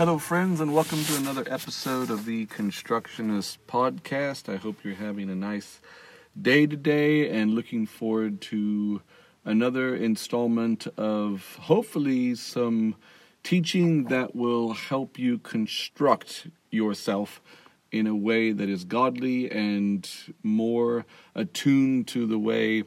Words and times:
Hello, 0.00 0.16
friends, 0.16 0.62
and 0.62 0.72
welcome 0.72 1.04
to 1.04 1.16
another 1.16 1.44
episode 1.50 2.08
of 2.08 2.24
the 2.24 2.46
Constructionist 2.46 3.58
Podcast. 3.66 4.50
I 4.50 4.56
hope 4.56 4.82
you're 4.82 4.94
having 4.94 5.28
a 5.28 5.34
nice 5.34 5.82
day 6.40 6.66
today 6.66 7.28
and 7.28 7.52
looking 7.52 7.84
forward 7.84 8.40
to 8.40 9.02
another 9.44 9.94
installment 9.94 10.86
of 10.96 11.58
hopefully 11.60 12.34
some 12.34 12.96
teaching 13.42 14.04
that 14.04 14.34
will 14.34 14.72
help 14.72 15.18
you 15.18 15.36
construct 15.36 16.46
yourself 16.70 17.42
in 17.92 18.06
a 18.06 18.16
way 18.16 18.52
that 18.52 18.70
is 18.70 18.84
godly 18.84 19.50
and 19.50 20.08
more 20.42 21.04
attuned 21.34 22.08
to 22.08 22.26
the 22.26 22.38
way 22.38 22.84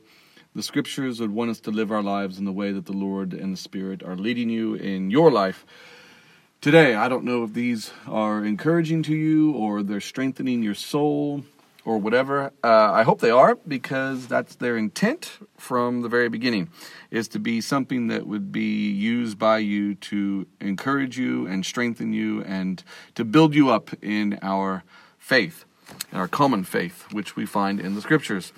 the 0.55 0.63
scriptures 0.63 1.19
would 1.19 1.29
want 1.29 1.51
us 1.51 1.59
to 1.59 1.69
live 1.69 1.91
our 1.91 2.01
lives 2.01 2.39
in 2.39 2.45
the 2.45 2.51
way 2.51 2.71
that 2.71 2.87
the 2.87 2.91
Lord 2.91 3.35
and 3.35 3.53
the 3.53 3.57
Spirit 3.57 4.01
are 4.01 4.15
leading 4.15 4.49
you 4.49 4.73
in 4.73 5.11
your 5.11 5.29
life 5.29 5.63
today. 6.63 6.95
I 6.95 7.09
don't 7.09 7.25
know 7.25 7.43
if 7.43 7.53
these 7.53 7.91
are 8.07 8.45
encouraging 8.45 9.03
to 9.03 9.13
you 9.13 9.51
or 9.51 9.83
they're 9.83 9.99
strengthening 9.99 10.63
your 10.63 10.75
soul 10.75 11.43
or 11.83 11.97
whatever. 11.97 12.53
Uh, 12.63 12.89
I 12.89 13.03
hope 13.03 13.19
they 13.19 13.31
are 13.31 13.55
because 13.67 14.27
that's 14.27 14.55
their 14.55 14.77
intent 14.77 15.39
from 15.57 16.03
the 16.03 16.07
very 16.07 16.29
beginning 16.29 16.69
is 17.11 17.27
to 17.27 17.39
be 17.39 17.59
something 17.59 18.07
that 18.07 18.25
would 18.27 18.53
be 18.53 18.89
used 18.89 19.37
by 19.37 19.57
you 19.57 19.95
to 19.95 20.47
encourage 20.61 21.19
you 21.19 21.45
and 21.47 21.65
strengthen 21.65 22.13
you 22.13 22.41
and 22.45 22.81
to 23.15 23.25
build 23.25 23.53
you 23.53 23.69
up 23.69 23.89
in 24.01 24.39
our 24.41 24.85
faith, 25.19 25.65
in 26.13 26.17
our 26.17 26.29
common 26.29 26.63
faith, 26.63 27.07
which 27.11 27.35
we 27.35 27.45
find 27.45 27.81
in 27.81 27.93
the 27.93 28.01
scriptures. 28.01 28.53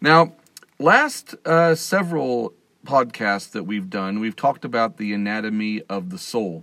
Now, 0.00 0.34
last 0.78 1.34
uh, 1.44 1.74
several 1.74 2.54
podcasts 2.86 3.50
that 3.50 3.64
we've 3.64 3.90
done, 3.90 4.20
we've 4.20 4.36
talked 4.36 4.64
about 4.64 4.96
the 4.96 5.12
anatomy 5.12 5.82
of 5.88 6.10
the 6.10 6.18
soul. 6.18 6.62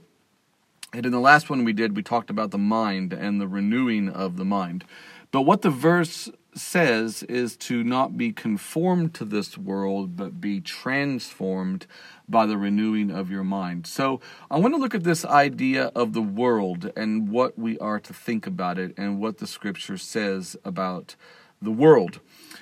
And 0.96 1.06
in 1.06 1.12
the 1.12 1.20
last 1.20 1.50
one 1.50 1.66
we 1.66 1.74
did, 1.74 1.94
we 1.94 2.04
talked 2.04 2.30
about 2.30 2.52
the 2.52 2.58
mind 2.58 3.12
and 3.12 3.42
the 3.42 3.50
renewing 3.50 4.08
of 4.08 4.38
the 4.38 4.46
mind. 4.46 4.86
But 5.30 5.42
what 5.42 5.62
the 5.62 5.70
verse 5.70 6.30
says 6.54 7.22
is 7.24 7.58
to 7.58 7.84
not 7.84 8.18
be 8.18 8.32
conformed 8.32 9.14
to 9.16 9.26
this 9.26 9.58
world, 9.58 10.16
but 10.16 10.40
be 10.40 10.62
transformed 10.62 11.86
by 12.30 12.46
the 12.46 12.58
renewing 12.58 13.12
of 13.12 13.30
your 13.30 13.44
mind. 13.44 13.88
So 13.88 14.22
I 14.50 14.58
want 14.58 14.74
to 14.74 14.80
look 14.80 14.96
at 14.96 15.04
this 15.04 15.26
idea 15.26 15.92
of 15.94 16.14
the 16.14 16.22
world 16.22 16.90
and 16.96 17.28
what 17.28 17.60
we 17.60 17.78
are 17.80 18.00
to 18.00 18.14
think 18.14 18.48
about 18.48 18.80
it 18.80 18.94
and 18.96 19.20
what 19.20 19.40
the 19.40 19.48
scripture 19.48 19.98
says 19.98 20.56
about 20.64 21.18
the 21.62 21.72
world. 21.72 22.22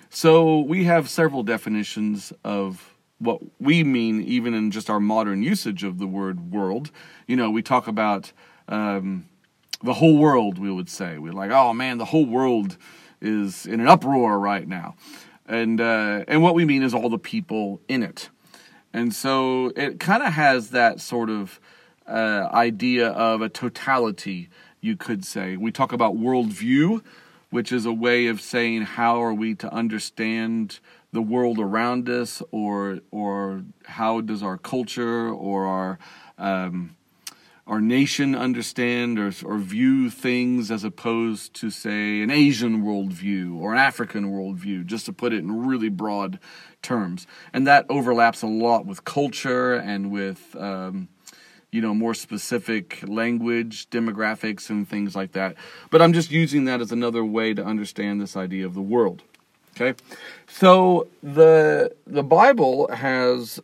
So 0.09 0.59
we 0.59 0.86
have 0.86 1.08
several 1.08 1.44
definitions 1.44 2.34
of 2.44 2.92
what 3.23 3.41
we 3.59 3.83
mean 3.83 4.21
even 4.21 4.53
in 4.53 4.71
just 4.71 4.89
our 4.89 4.99
modern 4.99 5.43
usage 5.43 5.83
of 5.83 5.99
the 5.99 6.07
word 6.07 6.52
world. 6.52 6.91
You 7.27 7.35
know, 7.35 7.49
we 7.49 7.61
talk 7.61 7.88
about 7.88 8.31
um, 8.67 9.25
the 9.81 9.93
whole 9.93 10.17
world, 10.17 10.57
we 10.59 10.71
would 10.71 10.89
say. 10.89 11.17
We're 11.17 11.33
like, 11.33 11.52
oh 11.52 11.73
man, 11.73 11.97
the 11.97 12.05
whole 12.05 12.25
world 12.25 12.77
is 13.21 13.65
in 13.65 13.80
an 13.80 13.88
uproar 13.88 14.39
right 14.39 14.67
now. 14.67 14.95
And, 15.45 15.81
uh, 15.81 16.23
and 16.27 16.41
what 16.41 16.55
we 16.55 16.65
mean 16.65 16.83
is 16.83 16.93
all 16.93 17.09
the 17.09 17.17
people 17.17 17.81
in 17.88 18.03
it. 18.03 18.30
And 18.93 19.13
so 19.13 19.71
it 19.75 19.99
kind 19.99 20.23
of 20.23 20.33
has 20.33 20.69
that 20.69 21.02
sort 21.02 21.30
of 21.30 21.59
uh, 22.08 22.49
idea 22.53 23.09
of 23.09 23.42
a 23.42 23.49
totality, 23.49 24.49
you 24.81 24.95
could 24.95 25.25
say. 25.25 25.58
We 25.58 25.71
talk 25.71 25.92
about 25.92 26.15
worldview, 26.15 27.02
which 27.49 27.71
is 27.71 27.86
a 27.86 27.93
way 27.93 28.27
of 28.27 28.39
saying 28.39 28.83
how 28.83 29.21
are 29.21 29.33
we 29.33 29.55
to 29.55 29.73
understand 29.73 30.80
the 31.13 31.21
world 31.21 31.59
around 31.59 32.09
us, 32.09 32.43
or 32.51 32.99
or 33.11 33.63
how 33.85 34.19
does 34.19 34.43
our 34.43 34.57
culture 34.57 35.29
or 35.29 35.65
our 35.65 35.99
um, 36.37 36.95
our 37.65 37.79
nation 37.79 38.35
understand 38.35 39.17
or, 39.17 39.31
or 39.45 39.57
view 39.57 40.09
things 40.09 40.69
as 40.69 40.83
opposed 40.83 41.53
to 41.53 41.69
say 41.69 42.21
an 42.21 42.29
Asian 42.29 42.83
worldview 42.83 43.57
or 43.57 43.71
an 43.71 43.79
African 43.79 44.31
worldview, 44.31 44.85
just 44.85 45.05
to 45.05 45.13
put 45.13 45.31
it 45.31 45.37
in 45.37 45.65
really 45.65 45.87
broad 45.87 46.39
terms. 46.81 47.25
And 47.53 47.65
that 47.67 47.85
overlaps 47.89 48.41
a 48.41 48.47
lot 48.47 48.85
with 48.85 49.05
culture 49.05 49.75
and 49.75 50.11
with 50.11 50.55
um, 50.59 51.07
you 51.71 51.81
know 51.81 51.93
more 51.93 52.13
specific 52.13 53.03
language 53.07 53.89
demographics 53.89 54.69
and 54.69 54.87
things 54.87 55.15
like 55.15 55.31
that 55.31 55.55
but 55.89 56.03
i'm 56.03 56.13
just 56.13 56.30
using 56.30 56.65
that 56.65 56.80
as 56.80 56.91
another 56.91 57.25
way 57.25 57.51
to 57.51 57.65
understand 57.65 58.21
this 58.21 58.37
idea 58.37 58.63
of 58.63 58.75
the 58.75 58.81
world 58.81 59.23
Okay, 59.76 59.95
so 60.48 61.08
the 61.23 61.95
the 62.06 62.23
Bible 62.23 62.88
has 62.94 63.60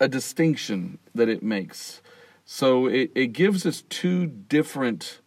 a 0.00 0.08
distinction 0.08 0.98
that 1.14 1.28
it 1.28 1.42
makes. 1.42 2.00
So 2.46 2.86
it, 2.86 3.10
it 3.14 3.28
gives 3.28 3.66
us 3.66 3.82
two 3.90 4.26
different. 4.26 5.20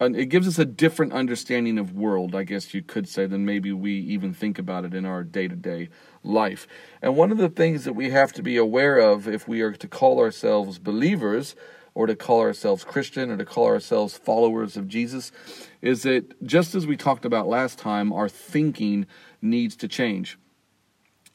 It 0.00 0.26
gives 0.26 0.48
us 0.48 0.58
a 0.58 0.64
different 0.64 1.12
understanding 1.12 1.78
of 1.78 1.94
world, 1.94 2.34
I 2.34 2.42
guess 2.42 2.74
you 2.74 2.82
could 2.82 3.08
say, 3.08 3.26
than 3.26 3.44
maybe 3.44 3.70
we 3.70 3.92
even 3.92 4.34
think 4.34 4.58
about 4.58 4.84
it 4.84 4.94
in 4.94 5.06
our 5.06 5.22
day 5.22 5.46
to 5.46 5.54
day 5.54 5.90
life. 6.24 6.66
And 7.00 7.16
one 7.16 7.30
of 7.30 7.38
the 7.38 7.48
things 7.48 7.84
that 7.84 7.92
we 7.92 8.10
have 8.10 8.32
to 8.32 8.42
be 8.42 8.56
aware 8.56 8.98
of 8.98 9.28
if 9.28 9.46
we 9.46 9.60
are 9.60 9.72
to 9.72 9.86
call 9.86 10.18
ourselves 10.18 10.80
believers 10.80 11.54
or 11.94 12.06
to 12.06 12.16
call 12.16 12.40
ourselves 12.40 12.84
Christian 12.84 13.30
or 13.30 13.36
to 13.36 13.44
call 13.44 13.66
ourselves 13.66 14.16
followers 14.16 14.76
of 14.76 14.88
Jesus 14.88 15.32
is 15.80 16.02
that 16.02 16.42
just 16.46 16.74
as 16.74 16.86
we 16.86 16.96
talked 16.96 17.24
about 17.24 17.48
last 17.48 17.78
time, 17.78 18.12
our 18.12 18.28
thinking 18.28 19.06
needs 19.40 19.76
to 19.76 19.88
change. 19.88 20.38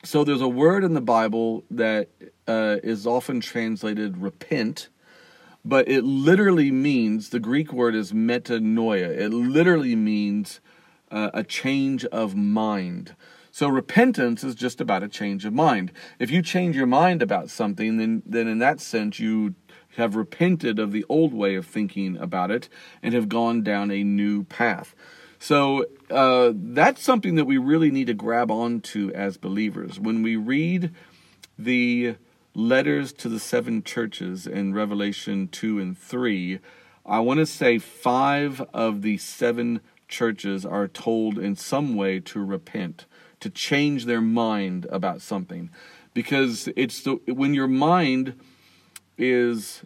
So 0.03 0.23
there's 0.23 0.41
a 0.41 0.47
word 0.47 0.83
in 0.83 0.93
the 0.93 1.01
Bible 1.01 1.63
that 1.71 2.09
uh, 2.47 2.77
is 2.83 3.05
often 3.05 3.41
translated 3.41 4.17
repent, 4.17 4.89
but 5.65 5.87
it 5.89 6.03
literally 6.03 6.71
means 6.71 7.29
the 7.29 7.39
Greek 7.39 7.73
word 7.73 7.93
is 7.93 8.13
metanoia. 8.13 9.09
It 9.09 9.29
literally 9.29 9.95
means 9.95 10.59
uh, 11.11 11.31
a 11.33 11.43
change 11.43 12.05
of 12.05 12.35
mind. 12.35 13.15
So 13.51 13.67
repentance 13.67 14.43
is 14.43 14.53
just 14.53 14.79
about 14.79 15.01
a 15.01 15.07
change 15.07 15.43
of 15.43 15.51
mind. 15.51 15.91
If 16.19 16.29
you 16.29 16.43
change 16.43 16.75
your 16.75 16.85
mind 16.85 17.23
about 17.23 17.49
something, 17.49 17.97
then 17.97 18.21
then 18.23 18.47
in 18.47 18.59
that 18.59 18.79
sense 18.79 19.19
you 19.19 19.55
have 19.97 20.15
repented 20.15 20.77
of 20.77 20.91
the 20.91 21.03
old 21.09 21.33
way 21.33 21.55
of 21.55 21.65
thinking 21.65 22.17
about 22.17 22.51
it 22.51 22.69
and 23.01 23.15
have 23.15 23.27
gone 23.27 23.63
down 23.63 23.89
a 23.89 24.03
new 24.03 24.43
path. 24.43 24.93
So 25.39 25.85
uh, 26.11 26.51
that's 26.53 27.01
something 27.01 27.35
that 27.35 27.45
we 27.45 27.57
really 27.57 27.89
need 27.89 28.07
to 28.07 28.13
grab 28.13 28.51
onto 28.51 29.11
as 29.13 29.37
believers. 29.37 29.99
When 29.99 30.21
we 30.21 30.35
read 30.35 30.91
the 31.57 32.15
letters 32.53 33.11
to 33.13 33.29
the 33.29 33.39
seven 33.39 33.81
churches 33.81 34.45
in 34.45 34.73
Revelation 34.73 35.47
2 35.47 35.79
and 35.79 35.97
3, 35.97 36.59
I 37.03 37.19
want 37.19 37.39
to 37.39 37.47
say 37.47 37.79
five 37.79 38.61
of 38.73 39.01
the 39.01 39.17
seven 39.17 39.81
churches 40.07 40.63
are 40.63 40.87
told 40.87 41.39
in 41.39 41.55
some 41.55 41.95
way 41.95 42.19
to 42.19 42.39
repent, 42.43 43.05
to 43.39 43.49
change 43.49 44.05
their 44.05 44.21
mind 44.21 44.85
about 44.91 45.21
something. 45.21 45.71
Because 46.13 46.69
it's 46.75 47.01
the, 47.01 47.13
when 47.27 47.55
your 47.55 47.67
mind 47.67 48.35
is 49.17 49.83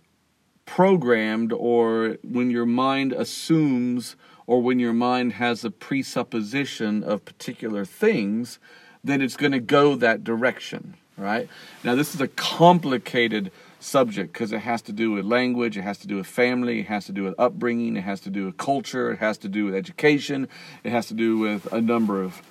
programmed 0.66 1.52
or 1.52 2.18
when 2.24 2.50
your 2.50 2.66
mind 2.66 3.14
assumes 3.14 4.16
or 4.48 4.62
when 4.62 4.80
your 4.80 4.94
mind 4.94 5.34
has 5.34 5.64
a 5.64 5.72
presupposition 5.72 7.04
of 7.04 7.26
particular 7.26 7.86
things, 7.86 8.60
then 9.04 9.22
it's 9.22 9.38
going 9.38 9.52
to 9.52 9.60
go 9.60 9.96
that 9.96 10.24
direction, 10.24 10.96
right? 11.18 11.48
Now, 11.84 11.96
this 11.96 12.14
is 12.14 12.22
a 12.22 12.28
complicated 12.28 13.52
subject 13.80 14.34
because 14.34 14.52
it 14.52 14.60
has 14.60 14.82
to 14.84 14.92
do 14.92 15.12
with 15.12 15.26
language, 15.26 15.78
it 15.78 15.82
has 15.82 15.98
to 16.00 16.08
do 16.08 16.18
with 16.18 16.28
family, 16.28 16.82
it 16.82 16.88
has 16.88 17.06
to 17.06 17.12
do 17.12 17.24
with 17.24 17.36
upbringing, 17.40 17.98
it 17.98 18.02
has 18.02 18.20
to 18.22 18.30
do 18.30 18.46
with 18.46 18.58
culture, 18.58 19.12
it 19.12 19.20
has 19.20 19.38
to 19.40 19.50
do 19.50 19.66
with 19.66 19.76
education, 19.76 20.48
it 20.84 20.92
has 20.92 21.08
to 21.08 21.14
do 21.14 21.38
with 21.38 21.72
a 21.74 21.82
number 21.82 22.22
of 22.22 22.42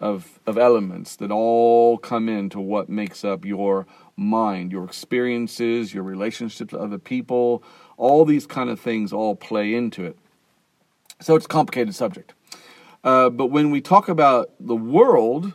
of, 0.00 0.40
of 0.46 0.56
elements 0.56 1.16
that 1.16 1.30
all 1.30 1.98
come 1.98 2.28
into 2.28 2.58
what 2.58 2.88
makes 2.88 3.22
up 3.24 3.44
your 3.44 3.86
mind, 4.20 4.70
your 4.70 4.84
experiences, 4.84 5.94
your 5.94 6.02
relationships 6.02 6.72
with 6.72 6.80
other 6.80 6.98
people, 6.98 7.62
all 7.96 8.24
these 8.24 8.46
kind 8.46 8.68
of 8.68 8.78
things 8.78 9.12
all 9.12 9.34
play 9.34 9.74
into 9.74 10.04
it. 10.04 10.16
So 11.20 11.34
it's 11.36 11.46
a 11.46 11.48
complicated 11.48 11.94
subject. 11.94 12.34
Uh, 13.02 13.30
but 13.30 13.46
when 13.46 13.70
we 13.70 13.80
talk 13.80 14.08
about 14.08 14.50
the 14.60 14.76
world, 14.76 15.54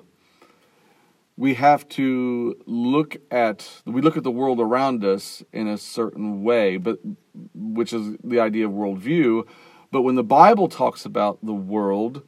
we 1.38 1.54
have 1.56 1.88
to 1.90 2.56
look 2.66 3.18
at 3.30 3.82
we 3.86 4.02
look 4.02 4.18
at 4.18 4.24
the 4.24 4.32
world 4.32 4.60
around 4.60 5.04
us 5.04 5.44
in 5.52 5.68
a 5.68 5.78
certain 5.78 6.44
way, 6.44 6.78
but 6.78 7.00
which 7.54 7.94
is 7.94 8.18
the 8.24 8.40
idea 8.40 8.66
of 8.66 8.72
worldview. 8.72 9.46
But 9.92 10.02
when 10.02 10.16
the 10.16 10.24
Bible 10.24 10.70
talks 10.70 11.06
about 11.06 11.38
the 11.44 11.54
world, 11.54 12.24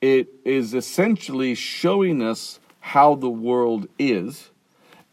it 0.00 0.28
is 0.44 0.72
essentially 0.72 1.54
showing 1.54 2.22
us 2.22 2.60
how 2.80 3.14
the 3.14 3.30
world 3.30 3.88
is, 3.98 4.50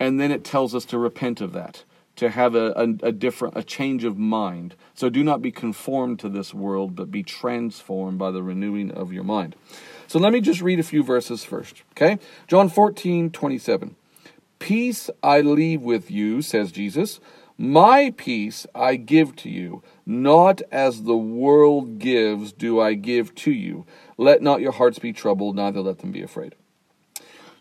and 0.01 0.19
then 0.19 0.31
it 0.31 0.43
tells 0.43 0.73
us 0.73 0.83
to 0.85 0.97
repent 0.97 1.41
of 1.41 1.53
that, 1.53 1.83
to 2.15 2.31
have 2.31 2.55
a, 2.55 2.71
a, 2.71 3.09
a 3.09 3.11
different, 3.11 3.55
a 3.55 3.61
change 3.61 4.03
of 4.03 4.17
mind. 4.17 4.73
So 4.95 5.09
do 5.09 5.23
not 5.23 5.43
be 5.43 5.51
conformed 5.51 6.17
to 6.21 6.29
this 6.29 6.55
world, 6.55 6.95
but 6.95 7.11
be 7.11 7.21
transformed 7.21 8.17
by 8.17 8.31
the 8.31 8.41
renewing 8.41 8.89
of 8.89 9.13
your 9.13 9.23
mind. 9.23 9.55
So 10.07 10.17
let 10.17 10.33
me 10.33 10.41
just 10.41 10.59
read 10.59 10.79
a 10.79 10.83
few 10.83 11.03
verses 11.03 11.43
first, 11.43 11.83
okay? 11.91 12.17
John 12.47 12.67
14, 12.67 13.29
27. 13.29 13.95
Peace 14.57 15.11
I 15.21 15.41
leave 15.41 15.83
with 15.83 16.09
you, 16.09 16.41
says 16.41 16.71
Jesus. 16.71 17.19
My 17.55 18.11
peace 18.17 18.65
I 18.73 18.95
give 18.95 19.35
to 19.35 19.51
you, 19.51 19.83
not 20.03 20.63
as 20.71 21.03
the 21.03 21.15
world 21.15 21.99
gives, 21.99 22.53
do 22.53 22.79
I 22.79 22.95
give 22.95 23.35
to 23.35 23.51
you. 23.51 23.85
Let 24.17 24.41
not 24.41 24.61
your 24.61 24.71
hearts 24.71 24.97
be 24.97 25.13
troubled, 25.13 25.57
neither 25.57 25.81
let 25.81 25.99
them 25.99 26.11
be 26.11 26.23
afraid. 26.23 26.55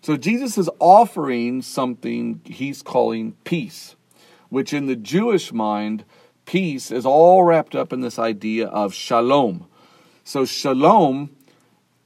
So 0.03 0.17
Jesus 0.17 0.57
is 0.57 0.71
offering 0.79 1.61
something 1.61 2.41
he's 2.45 2.83
calling 2.83 3.33
peace, 3.45 3.97
which 4.49 4.73
in 4.73 4.87
the 4.87 4.97
Jewish 4.97 5.53
mind, 5.53 6.05
peace 6.47 6.91
is 6.91 7.05
all 7.05 7.45
wrapped 7.45 7.75
up 7.75 7.93
in 7.93 8.01
this 8.01 8.19
idea 8.19 8.67
of 8.67 8.95
shalom. 8.95 9.67
So 10.25 10.45
shalom 10.45 11.31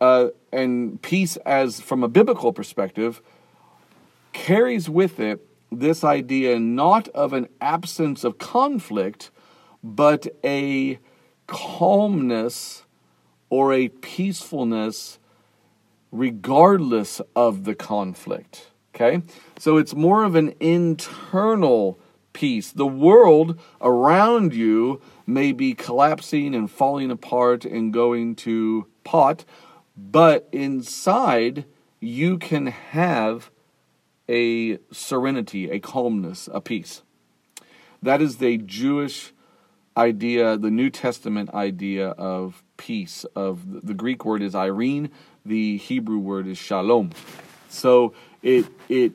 uh, 0.00 0.28
and 0.52 1.00
peace, 1.02 1.36
as 1.38 1.80
from 1.80 2.02
a 2.02 2.08
biblical 2.08 2.52
perspective, 2.52 3.22
carries 4.32 4.90
with 4.90 5.20
it 5.20 5.46
this 5.70 6.02
idea 6.02 6.58
not 6.58 7.08
of 7.08 7.32
an 7.32 7.48
absence 7.60 8.24
of 8.24 8.38
conflict, 8.38 9.30
but 9.82 10.26
a 10.42 10.98
calmness 11.46 12.84
or 13.50 13.72
a 13.72 13.88
peacefulness 13.88 15.18
regardless 16.14 17.20
of 17.34 17.64
the 17.64 17.74
conflict. 17.74 18.70
Okay? 18.94 19.20
So 19.58 19.76
it's 19.76 19.94
more 19.94 20.22
of 20.22 20.36
an 20.36 20.54
internal 20.60 21.98
peace. 22.32 22.70
The 22.70 22.86
world 22.86 23.58
around 23.80 24.54
you 24.54 25.02
may 25.26 25.50
be 25.50 25.74
collapsing 25.74 26.54
and 26.54 26.70
falling 26.70 27.10
apart 27.10 27.64
and 27.64 27.92
going 27.92 28.36
to 28.36 28.86
pot, 29.02 29.44
but 29.96 30.48
inside 30.52 31.64
you 31.98 32.38
can 32.38 32.66
have 32.66 33.50
a 34.28 34.78
serenity, 34.92 35.68
a 35.68 35.80
calmness, 35.80 36.48
a 36.52 36.60
peace. 36.60 37.02
That 38.00 38.22
is 38.22 38.36
the 38.36 38.58
Jewish 38.58 39.32
idea, 39.96 40.56
the 40.56 40.70
New 40.70 40.90
Testament 40.90 41.52
idea 41.52 42.10
of 42.10 42.62
peace. 42.76 43.24
Of 43.34 43.86
the 43.86 43.94
Greek 43.94 44.24
word 44.24 44.42
is 44.42 44.54
irene, 44.54 45.10
the 45.44 45.76
Hebrew 45.78 46.18
word 46.18 46.46
is 46.46 46.58
shalom. 46.58 47.10
So 47.68 48.14
it 48.42 48.66
it 48.88 49.12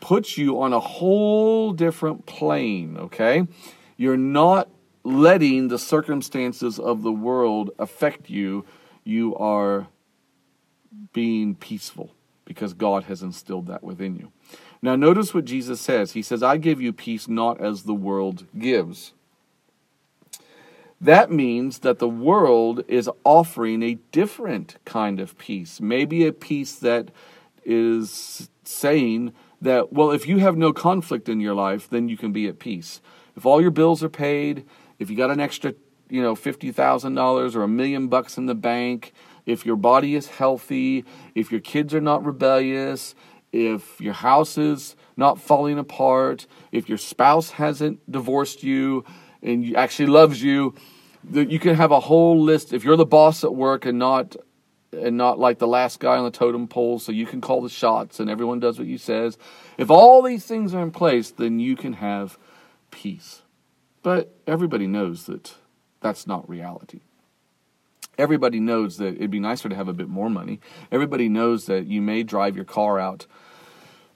puts 0.00 0.38
you 0.38 0.60
on 0.60 0.72
a 0.72 0.80
whole 0.80 1.72
different 1.72 2.26
plane, 2.26 2.96
okay? 2.96 3.46
You're 3.96 4.16
not 4.16 4.68
letting 5.04 5.68
the 5.68 5.78
circumstances 5.78 6.78
of 6.78 7.02
the 7.02 7.12
world 7.12 7.70
affect 7.78 8.30
you. 8.30 8.64
You 9.04 9.36
are 9.36 9.88
being 11.12 11.54
peaceful 11.54 12.14
because 12.44 12.72
God 12.72 13.04
has 13.04 13.22
instilled 13.22 13.66
that 13.66 13.82
within 13.82 14.16
you. 14.16 14.32
Now, 14.82 14.96
notice 14.96 15.34
what 15.34 15.44
Jesus 15.44 15.80
says. 15.80 16.12
He 16.12 16.22
says, 16.22 16.42
I 16.42 16.56
give 16.56 16.80
you 16.80 16.92
peace 16.92 17.28
not 17.28 17.60
as 17.60 17.82
the 17.82 17.94
world 17.94 18.46
gives. 18.58 19.12
That 21.00 21.30
means 21.30 21.78
that 21.78 21.98
the 21.98 22.08
world 22.08 22.84
is 22.86 23.08
offering 23.24 23.82
a 23.82 23.94
different 24.12 24.76
kind 24.84 25.18
of 25.18 25.38
peace. 25.38 25.80
Maybe 25.80 26.26
a 26.26 26.32
peace 26.32 26.74
that 26.76 27.10
is 27.64 28.50
saying 28.64 29.32
that, 29.62 29.92
well, 29.92 30.10
if 30.10 30.26
you 30.26 30.38
have 30.38 30.56
no 30.56 30.72
conflict 30.72 31.28
in 31.28 31.40
your 31.40 31.54
life, 31.54 31.88
then 31.88 32.08
you 32.08 32.18
can 32.18 32.32
be 32.32 32.46
at 32.48 32.58
peace. 32.58 33.00
If 33.34 33.46
all 33.46 33.62
your 33.62 33.70
bills 33.70 34.02
are 34.04 34.10
paid, 34.10 34.66
if 34.98 35.08
you 35.08 35.16
got 35.16 35.30
an 35.30 35.40
extra, 35.40 35.74
you 36.10 36.20
know, 36.20 36.34
$50,000 36.34 37.54
or 37.54 37.62
a 37.62 37.68
million 37.68 38.08
bucks 38.08 38.36
in 38.36 38.44
the 38.46 38.54
bank, 38.54 39.14
if 39.46 39.64
your 39.64 39.76
body 39.76 40.14
is 40.14 40.26
healthy, 40.26 41.06
if 41.34 41.50
your 41.50 41.60
kids 41.62 41.94
are 41.94 42.00
not 42.00 42.24
rebellious, 42.24 43.14
if 43.52 44.00
your 44.00 44.12
house 44.12 44.58
is 44.58 44.96
not 45.16 45.40
falling 45.40 45.78
apart, 45.78 46.46
if 46.72 46.88
your 46.88 46.98
spouse 46.98 47.50
hasn't 47.50 48.10
divorced 48.10 48.62
you, 48.62 49.04
and 49.42 49.76
actually 49.76 50.06
loves 50.06 50.42
you, 50.42 50.74
you 51.32 51.58
can 51.58 51.74
have 51.74 51.90
a 51.90 52.00
whole 52.00 52.40
list. 52.40 52.72
If 52.72 52.84
you're 52.84 52.96
the 52.96 53.06
boss 53.06 53.44
at 53.44 53.54
work 53.54 53.86
and 53.86 53.98
not 53.98 54.36
and 54.92 55.16
not 55.16 55.38
like 55.38 55.58
the 55.58 55.68
last 55.68 56.00
guy 56.00 56.16
on 56.16 56.24
the 56.24 56.30
totem 56.32 56.66
pole, 56.66 56.98
so 56.98 57.12
you 57.12 57.24
can 57.24 57.40
call 57.40 57.60
the 57.60 57.68
shots 57.68 58.18
and 58.18 58.28
everyone 58.28 58.58
does 58.58 58.78
what 58.78 58.88
you 58.88 58.98
says. 58.98 59.38
If 59.78 59.88
all 59.88 60.20
these 60.20 60.44
things 60.44 60.74
are 60.74 60.82
in 60.82 60.90
place, 60.90 61.30
then 61.30 61.60
you 61.60 61.76
can 61.76 61.92
have 61.94 62.38
peace. 62.90 63.42
But 64.02 64.34
everybody 64.46 64.86
knows 64.86 65.26
that 65.26 65.54
that's 66.00 66.26
not 66.26 66.48
reality. 66.48 67.00
Everybody 68.18 68.58
knows 68.58 68.96
that 68.96 69.14
it'd 69.14 69.30
be 69.30 69.40
nicer 69.40 69.68
to 69.68 69.76
have 69.76 69.88
a 69.88 69.92
bit 69.92 70.08
more 70.08 70.28
money. 70.28 70.60
Everybody 70.90 71.28
knows 71.28 71.66
that 71.66 71.86
you 71.86 72.02
may 72.02 72.22
drive 72.22 72.56
your 72.56 72.64
car 72.64 72.98
out 72.98 73.26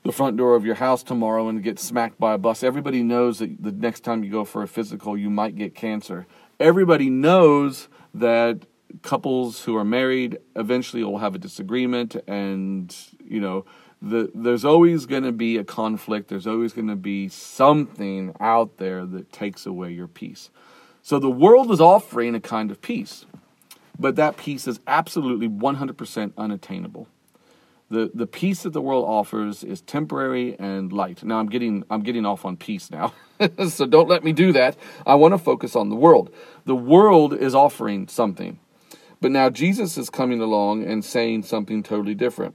the 0.04 0.12
front 0.12 0.36
door 0.36 0.54
of 0.54 0.66
your 0.66 0.74
house 0.74 1.02
tomorrow 1.02 1.48
and 1.48 1.62
get 1.62 1.78
smacked 1.78 2.20
by 2.20 2.34
a 2.34 2.38
bus. 2.38 2.62
Everybody 2.62 3.02
knows 3.02 3.38
that 3.38 3.62
the 3.62 3.72
next 3.72 4.00
time 4.00 4.22
you 4.22 4.30
go 4.30 4.44
for 4.44 4.62
a 4.62 4.68
physical, 4.68 5.16
you 5.16 5.30
might 5.30 5.56
get 5.56 5.74
cancer. 5.74 6.26
Everybody 6.60 7.08
knows 7.08 7.88
that 8.12 8.66
couples 9.02 9.64
who 9.64 9.76
are 9.76 9.84
married 9.84 10.38
eventually 10.54 11.02
will 11.02 11.18
have 11.18 11.34
a 11.34 11.38
disagreement 11.38 12.16
and, 12.28 12.94
you 13.24 13.40
know, 13.40 13.64
the, 14.02 14.30
there's 14.34 14.66
always 14.66 15.06
going 15.06 15.22
to 15.22 15.32
be 15.32 15.56
a 15.56 15.64
conflict. 15.64 16.28
There's 16.28 16.46
always 16.46 16.74
going 16.74 16.88
to 16.88 16.96
be 16.96 17.28
something 17.28 18.34
out 18.38 18.76
there 18.76 19.06
that 19.06 19.32
takes 19.32 19.64
away 19.64 19.92
your 19.92 20.06
peace. 20.06 20.50
So 21.00 21.18
the 21.18 21.30
world 21.30 21.70
is 21.70 21.80
offering 21.80 22.34
a 22.34 22.40
kind 22.40 22.70
of 22.70 22.82
peace, 22.82 23.24
but 23.98 24.16
that 24.16 24.36
peace 24.36 24.68
is 24.68 24.80
absolutely 24.86 25.48
100% 25.48 26.32
unattainable 26.36 27.08
the 27.94 28.11
the 28.12 28.26
peace 28.26 28.64
that 28.64 28.73
the 28.73 28.81
world 28.81 29.05
offers 29.06 29.64
is 29.64 29.81
temporary 29.81 30.56
and 30.58 30.93
light. 30.93 31.23
Now 31.23 31.38
I'm 31.38 31.49
getting 31.49 31.85
I'm 31.88 32.02
getting 32.02 32.26
off 32.26 32.44
on 32.44 32.56
peace 32.56 32.91
now. 32.91 33.14
so 33.69 33.87
don't 33.87 34.08
let 34.08 34.25
me 34.25 34.32
do 34.32 34.52
that. 34.52 34.76
I 35.06 35.14
want 35.14 35.32
to 35.32 35.38
focus 35.38 35.75
on 35.75 35.88
the 35.88 35.96
world. 35.96 36.35
The 36.67 36.76
world 36.76 37.32
is 37.32 37.55
offering 37.55 38.08
something. 38.08 38.58
But 39.20 39.31
now 39.31 39.49
Jesus 39.49 39.96
is 39.96 40.11
coming 40.11 40.41
along 40.41 40.85
and 40.85 41.05
saying 41.05 41.44
something 41.44 41.82
totally 41.82 42.15
different. 42.15 42.55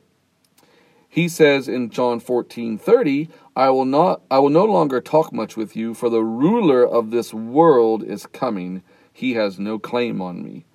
He 1.08 1.28
says 1.28 1.68
in 1.68 1.90
John 1.90 2.20
14:30, 2.20 3.30
I 3.56 3.70
will 3.70 3.86
not 3.86 4.22
I 4.30 4.40
will 4.40 4.50
no 4.52 4.66
longer 4.66 5.02
talk 5.02 5.34
much 5.34 5.58
with 5.58 5.76
you 5.76 5.94
for 5.94 6.10
the 6.10 6.24
ruler 6.24 6.86
of 6.86 7.10
this 7.10 7.34
world 7.34 8.04
is 8.04 8.28
coming. 8.28 8.84
He 9.12 9.34
has 9.34 9.58
no 9.58 9.80
claim 9.80 10.22
on 10.22 10.44
me. 10.44 10.66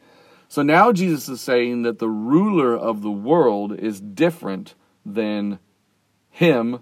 So 0.55 0.63
now 0.63 0.93
Jesus 0.93 1.29
is 1.29 1.41
saying 1.41 1.83
that 1.83 1.99
the 1.99 2.09
ruler 2.09 2.77
of 2.77 3.03
the 3.03 3.11
world 3.11 3.77
is 3.77 4.01
different 4.01 4.77
than 5.05 5.59
him 6.31 6.79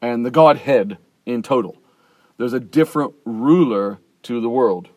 and 0.00 0.26
the 0.26 0.32
Godhead 0.32 0.98
in 1.24 1.44
total. 1.44 1.76
There's 2.38 2.54
a 2.54 2.58
different 2.58 3.14
ruler 3.24 4.00
to 4.24 4.40
the 4.40 4.48
world. 4.48 4.88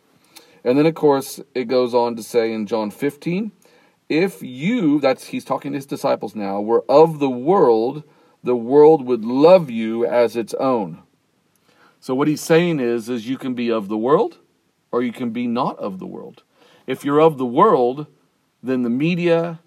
And 0.63 0.79
then, 0.79 0.87
of 0.87 0.95
course, 0.95 1.39
it 1.53 1.65
goes 1.65 1.93
on 1.93 2.15
to 2.15 2.23
say 2.23 2.51
in 2.51 2.65
John 2.65 2.89
15, 2.89 3.51
if 4.09 4.41
you, 4.41 4.99
that's 4.99 5.27
he's 5.27 5.45
talking 5.45 5.73
to 5.73 5.77
his 5.77 5.85
disciples 5.85 6.33
now, 6.33 6.59
were 6.61 6.83
of 6.89 7.19
the 7.19 7.29
world, 7.29 8.01
the 8.43 8.55
world 8.55 9.05
would 9.05 9.23
love 9.23 9.69
you 9.69 10.07
as 10.07 10.35
its 10.35 10.55
own. 10.55 11.03
So 11.99 12.15
what 12.15 12.27
he's 12.27 12.41
saying 12.41 12.79
is, 12.79 13.09
is 13.09 13.29
you 13.29 13.37
can 13.37 13.53
be 13.53 13.69
of 13.69 13.89
the 13.89 13.97
world 13.97 14.39
or 14.91 15.03
you 15.03 15.13
can 15.13 15.29
be 15.29 15.45
not 15.45 15.77
of 15.77 15.99
the 15.99 16.07
world. 16.07 16.41
If 16.87 17.03
you're 17.03 17.21
of 17.21 17.37
the 17.37 17.45
world, 17.45 18.07
then 18.61 18.83
the 18.83 18.89
media, 18.89 19.59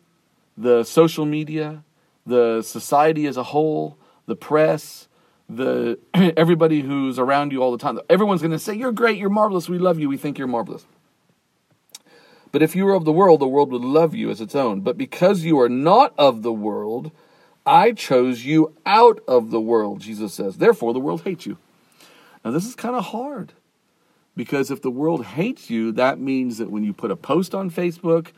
the 0.57 0.85
social 0.85 1.25
media, 1.25 1.83
the 2.27 2.63
society 2.63 3.27
as 3.27 3.37
a 3.37 3.43
whole, 3.43 3.97
the 4.27 4.37
press, 4.37 5.09
the 5.49 5.99
everybody 6.37 6.81
who's 6.81 7.19
around 7.19 7.53
you 7.53 7.63
all 7.63 7.73
the 7.73 7.79
time, 7.79 7.99
everyone's 8.09 8.43
going 8.43 8.53
to 8.53 8.59
say 8.59 8.75
you're 8.75 8.93
great, 8.93 9.19
you're 9.19 9.31
marvelous, 9.31 9.69
we 9.69 9.79
love 9.79 9.99
you, 9.99 10.09
we 10.09 10.17
think 10.17 10.39
you're 10.39 10.47
marvelous. 10.47 10.85
But 12.51 12.63
if 12.63 12.75
you 12.75 12.85
were 12.85 12.95
of 12.95 13.05
the 13.05 13.13
world, 13.13 13.41
the 13.41 13.49
world 13.49 13.73
would 13.73 13.83
love 13.83 14.15
you 14.15 14.31
as 14.31 14.41
its 14.41 14.55
own. 14.55 14.81
But 14.81 14.97
because 14.97 15.45
you 15.45 15.61
are 15.61 15.69
not 15.69 16.15
of 16.17 16.43
the 16.43 16.53
world, 16.53 17.13
I 17.67 17.93
chose 17.93 18.45
you 18.45 18.75
out 18.87 19.21
of 19.29 19.51
the 19.51 19.61
world, 19.61 20.01
Jesus 20.01 20.33
says. 20.33 20.57
Therefore, 20.57 20.95
the 20.95 21.01
world 21.01 21.23
hates 21.23 21.45
you. 21.45 21.59
Now, 22.45 22.53
this 22.53 22.65
is 22.65 22.75
kind 22.75 22.97
of 22.97 23.07
hard 23.07 23.53
because 24.39 24.71
if 24.71 24.81
the 24.83 24.91
world 24.91 25.25
hates 25.25 25.69
you, 25.69 25.91
that 25.91 26.21
means 26.21 26.59
that 26.59 26.71
when 26.71 26.85
you 26.85 26.93
put 26.93 27.11
a 27.11 27.17
post 27.17 27.57
on 27.57 27.73
Facebook 27.73 28.29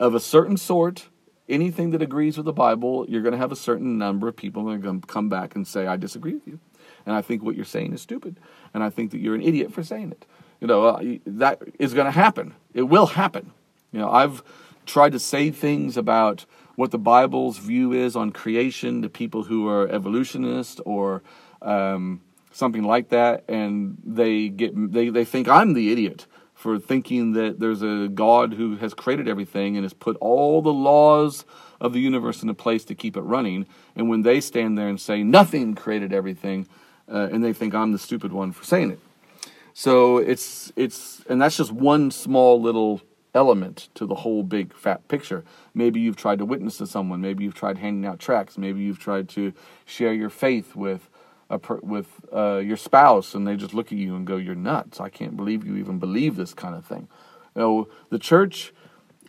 of 0.00 0.12
a 0.12 0.18
certain 0.18 0.56
sort, 0.56 1.08
anything 1.48 1.92
that 1.92 2.02
agrees 2.02 2.36
with 2.36 2.46
the 2.46 2.52
Bible, 2.52 3.06
you're 3.08 3.22
going 3.22 3.30
to 3.30 3.38
have 3.38 3.52
a 3.52 3.56
certain 3.56 3.96
number 3.96 4.26
of 4.26 4.34
people 4.34 4.64
that 4.64 4.72
are 4.72 4.78
going 4.78 5.00
to 5.00 5.06
come 5.06 5.28
back 5.28 5.54
and 5.54 5.68
say, 5.68 5.86
I 5.86 5.96
disagree 5.96 6.34
with 6.34 6.48
you. 6.48 6.58
And 7.06 7.14
I 7.14 7.22
think 7.22 7.44
what 7.44 7.54
you're 7.54 7.64
saying 7.64 7.92
is 7.92 8.02
stupid. 8.02 8.40
And 8.74 8.82
I 8.82 8.90
think 8.90 9.12
that 9.12 9.18
you're 9.18 9.36
an 9.36 9.42
idiot 9.42 9.72
for 9.72 9.84
saying 9.84 10.10
it. 10.10 10.26
You 10.60 10.66
know, 10.66 10.86
uh, 10.86 11.02
that 11.26 11.62
is 11.78 11.94
going 11.94 12.06
to 12.06 12.10
happen. 12.10 12.56
It 12.74 12.82
will 12.82 13.06
happen. 13.06 13.52
You 13.92 14.00
know, 14.00 14.10
I've 14.10 14.42
tried 14.84 15.12
to 15.12 15.20
say 15.20 15.52
things 15.52 15.96
about 15.96 16.44
what 16.74 16.90
the 16.90 16.98
Bible's 16.98 17.58
view 17.58 17.92
is 17.92 18.16
on 18.16 18.32
creation 18.32 19.00
to 19.02 19.08
people 19.08 19.44
who 19.44 19.68
are 19.68 19.86
evolutionists 19.86 20.80
or 20.84 21.22
um, 21.60 22.20
something 22.52 22.84
like 22.84 23.08
that, 23.08 23.44
and 23.48 23.98
they 24.04 24.48
get 24.48 24.72
they, 24.92 25.08
they 25.08 25.24
think 25.24 25.48
I'm 25.48 25.74
the 25.74 25.90
idiot 25.90 26.26
for 26.54 26.78
thinking 26.78 27.32
that 27.32 27.58
there's 27.58 27.82
a 27.82 28.08
God 28.08 28.54
who 28.54 28.76
has 28.76 28.94
created 28.94 29.28
everything 29.28 29.76
and 29.76 29.84
has 29.84 29.92
put 29.92 30.16
all 30.18 30.62
the 30.62 30.72
laws 30.72 31.44
of 31.80 31.92
the 31.92 31.98
universe 31.98 32.42
into 32.42 32.54
place 32.54 32.84
to 32.84 32.94
keep 32.94 33.16
it 33.16 33.22
running. 33.22 33.66
And 33.96 34.08
when 34.08 34.22
they 34.22 34.40
stand 34.40 34.78
there 34.78 34.86
and 34.86 35.00
say 35.00 35.24
nothing 35.24 35.74
created 35.74 36.12
everything, 36.12 36.68
uh, 37.10 37.28
and 37.32 37.42
they 37.42 37.52
think 37.52 37.74
I'm 37.74 37.90
the 37.90 37.98
stupid 37.98 38.32
one 38.32 38.52
for 38.52 38.64
saying 38.64 38.92
it. 38.92 39.00
So 39.74 40.18
it's 40.18 40.72
it's 40.76 41.22
and 41.28 41.40
that's 41.40 41.56
just 41.56 41.72
one 41.72 42.10
small 42.10 42.60
little 42.60 43.00
element 43.34 43.88
to 43.94 44.06
the 44.06 44.14
whole 44.14 44.42
big 44.42 44.74
fat 44.74 45.08
picture. 45.08 45.44
Maybe 45.74 46.00
you've 46.00 46.16
tried 46.16 46.38
to 46.38 46.44
witness 46.44 46.78
to 46.78 46.86
someone. 46.86 47.20
Maybe 47.20 47.44
you've 47.44 47.54
tried 47.54 47.78
handing 47.78 48.06
out 48.06 48.18
tracts. 48.18 48.58
Maybe 48.58 48.82
you've 48.82 48.98
tried 48.98 49.28
to 49.30 49.52
share 49.84 50.12
your 50.12 50.30
faith 50.30 50.76
with 50.76 51.00
a 51.02 51.11
per, 51.58 51.78
with 51.82 52.08
uh, 52.32 52.56
your 52.58 52.76
spouse, 52.76 53.34
and 53.34 53.46
they 53.46 53.56
just 53.56 53.74
look 53.74 53.86
at 53.86 53.98
you 53.98 54.14
and 54.14 54.26
go, 54.26 54.36
"You're 54.36 54.54
nuts! 54.54 55.00
I 55.00 55.08
can't 55.08 55.36
believe 55.36 55.66
you 55.66 55.76
even 55.76 55.98
believe 55.98 56.36
this 56.36 56.54
kind 56.54 56.74
of 56.74 56.84
thing." 56.84 57.08
You 57.54 57.62
know, 57.62 57.88
the 58.10 58.18
church 58.18 58.72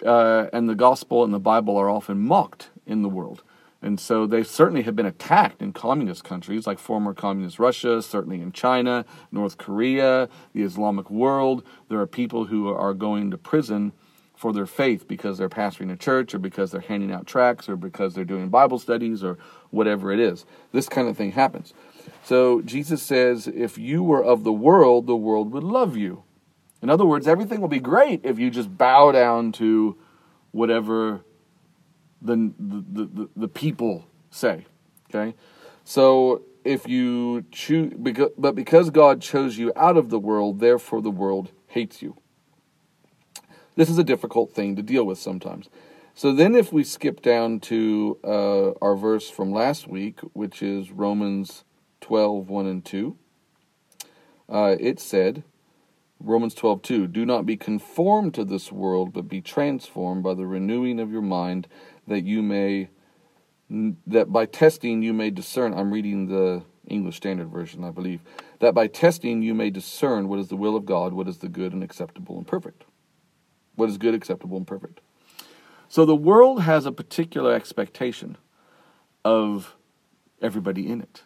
uh, 0.05 0.47
and 0.53 0.69
the 0.69 0.75
gospel 0.75 1.23
and 1.23 1.33
the 1.33 1.39
Bible 1.39 1.77
are 1.77 1.89
often 1.89 2.19
mocked 2.19 2.69
in 2.85 3.01
the 3.01 3.09
world. 3.09 3.43
And 3.81 3.99
so 3.99 4.25
they 4.25 4.43
certainly 4.43 4.83
have 4.83 4.95
been 4.95 5.05
attacked 5.05 5.61
in 5.61 5.73
communist 5.73 6.23
countries 6.23 6.65
like 6.65 6.79
former 6.79 7.13
communist 7.13 7.59
Russia, 7.59 8.01
certainly 8.01 8.39
in 8.41 8.53
China, 8.53 9.03
North 9.29 9.57
Korea, 9.57 10.29
the 10.53 10.63
Islamic 10.63 11.11
world. 11.11 11.63
There 11.89 11.99
are 11.99 12.07
people 12.07 12.45
who 12.45 12.69
are 12.69 12.93
going 12.93 13.29
to 13.31 13.37
prison 13.37 13.91
for 14.35 14.53
their 14.53 14.65
faith 14.65 15.05
because 15.07 15.37
they're 15.37 15.49
pastoring 15.49 15.91
a 15.91 15.97
church 15.97 16.33
or 16.33 16.39
because 16.39 16.71
they're 16.71 16.81
handing 16.81 17.11
out 17.11 17.27
tracts 17.27 17.67
or 17.67 17.75
because 17.75 18.13
they're 18.13 18.23
doing 18.23 18.47
Bible 18.47 18.79
studies 18.79 19.21
or 19.21 19.37
whatever 19.69 20.13
it 20.13 20.19
is. 20.19 20.45
This 20.71 20.87
kind 20.87 21.09
of 21.09 21.17
thing 21.17 21.33
happens. 21.33 21.73
So 22.23 22.61
Jesus 22.61 23.03
says, 23.03 23.47
if 23.47 23.77
you 23.77 24.03
were 24.03 24.23
of 24.23 24.43
the 24.43 24.53
world, 24.53 25.07
the 25.07 25.15
world 25.15 25.51
would 25.51 25.63
love 25.63 25.97
you. 25.97 26.23
In 26.81 26.89
other 26.89 27.05
words, 27.05 27.27
everything 27.27 27.61
will 27.61 27.67
be 27.67 27.79
great 27.79 28.21
if 28.23 28.39
you 28.39 28.49
just 28.49 28.77
bow 28.77 29.11
down 29.11 29.51
to 29.53 29.97
whatever 30.51 31.21
the, 32.21 32.53
the, 32.57 33.05
the, 33.05 33.29
the 33.35 33.47
people 33.47 34.05
say. 34.31 34.65
Okay? 35.09 35.35
So 35.83 36.43
if 36.63 36.87
you 36.87 37.45
choose, 37.51 37.93
but 38.37 38.55
because 38.55 38.89
God 38.89 39.21
chose 39.21 39.57
you 39.57 39.73
out 39.75 39.97
of 39.97 40.09
the 40.09 40.19
world, 40.19 40.59
therefore 40.59 41.01
the 41.01 41.11
world 41.11 41.51
hates 41.67 42.01
you. 42.01 42.15
This 43.75 43.89
is 43.89 43.97
a 43.97 44.03
difficult 44.03 44.53
thing 44.53 44.75
to 44.75 44.81
deal 44.81 45.03
with 45.03 45.17
sometimes. 45.17 45.69
So 46.15 46.31
then, 46.31 46.53
if 46.53 46.71
we 46.71 46.83
skip 46.83 47.23
down 47.23 47.59
to 47.61 48.19
uh, 48.23 48.71
our 48.85 48.95
verse 48.95 49.31
from 49.31 49.51
last 49.51 49.87
week, 49.87 50.19
which 50.33 50.61
is 50.61 50.91
Romans 50.91 51.63
12 52.03 52.49
1 52.49 52.67
and 52.67 52.85
2, 52.85 53.17
uh, 54.49 54.75
it 54.79 54.99
said, 54.99 55.43
Romans 56.19 56.53
12 56.53 56.81
2, 56.81 57.07
do 57.07 57.25
not 57.25 57.45
be 57.45 57.57
conformed 57.57 58.33
to 58.33 58.43
this 58.45 58.71
world, 58.71 59.13
but 59.13 59.27
be 59.27 59.41
transformed 59.41 60.23
by 60.23 60.33
the 60.33 60.45
renewing 60.45 60.99
of 60.99 61.11
your 61.11 61.21
mind 61.21 61.67
that 62.07 62.25
you 62.25 62.41
may 62.41 62.89
that 64.05 64.31
by 64.31 64.45
testing 64.45 65.01
you 65.01 65.13
may 65.13 65.31
discern 65.31 65.73
i'm 65.73 65.91
reading 65.91 66.27
the 66.27 66.61
english 66.87 67.15
standard 67.15 67.47
version 67.47 67.83
i 67.83 67.89
believe 67.89 68.19
that 68.59 68.75
by 68.75 68.85
testing 68.85 69.41
you 69.41 69.53
may 69.53 69.69
discern 69.69 70.27
what 70.27 70.37
is 70.37 70.49
the 70.49 70.55
will 70.55 70.75
of 70.75 70.85
god 70.85 71.13
what 71.13 71.27
is 71.29 71.37
the 71.37 71.47
good 71.47 71.73
and 71.73 71.81
acceptable 71.81 72.37
and 72.37 72.45
perfect. 72.45 72.83
What 73.75 73.89
is 73.89 73.97
good 73.97 74.13
acceptable 74.13 74.57
and 74.57 74.67
perfect? 74.67 75.01
So 75.87 76.05
the 76.05 76.15
world 76.15 76.61
has 76.63 76.85
a 76.85 76.91
particular 76.91 77.53
expectation 77.53 78.37
of 79.23 79.75
everybody 80.41 80.87
in 80.87 81.01
it 81.01 81.23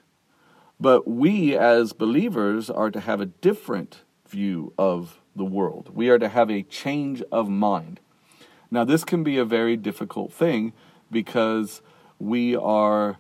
but 0.80 1.08
we 1.08 1.56
as 1.56 1.94
believers 1.94 2.70
are 2.70 2.92
to 2.92 3.00
have 3.00 3.22
a 3.22 3.26
different 3.26 4.04
view 4.28 4.74
of 4.78 5.22
the 5.36 5.46
world. 5.46 5.90
We 5.94 6.10
are 6.10 6.20
to 6.20 6.30
have 6.30 6.50
a 6.50 6.64
change 6.64 7.22
of 7.32 7.50
mind. 7.50 8.00
Now, 8.70 8.84
this 8.84 9.04
can 9.04 9.24
be 9.24 9.38
a 9.38 9.46
very 9.46 9.78
difficult 9.78 10.34
thing 10.34 10.74
because 11.10 11.82
we 12.20 12.56
are 12.56 13.18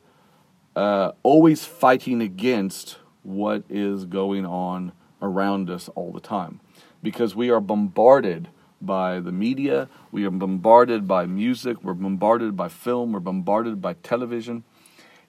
uh, 0.75 1.13
always 1.23 1.65
fighting 1.65 2.21
against 2.21 2.97
what 3.23 3.63
is 3.69 4.05
going 4.05 4.45
on 4.45 4.91
around 5.21 5.69
us 5.69 5.89
all 5.89 6.11
the 6.11 6.19
time 6.19 6.59
because 7.01 7.35
we 7.35 7.49
are 7.49 7.59
bombarded 7.59 8.49
by 8.79 9.19
the 9.19 9.31
media, 9.31 9.89
we 10.11 10.25
are 10.25 10.31
bombarded 10.31 11.07
by 11.07 11.25
music, 11.25 11.83
we're 11.83 11.93
bombarded 11.93 12.55
by 12.55 12.67
film, 12.67 13.11
we're 13.11 13.19
bombarded 13.19 13.81
by 13.81 13.93
television. 13.93 14.63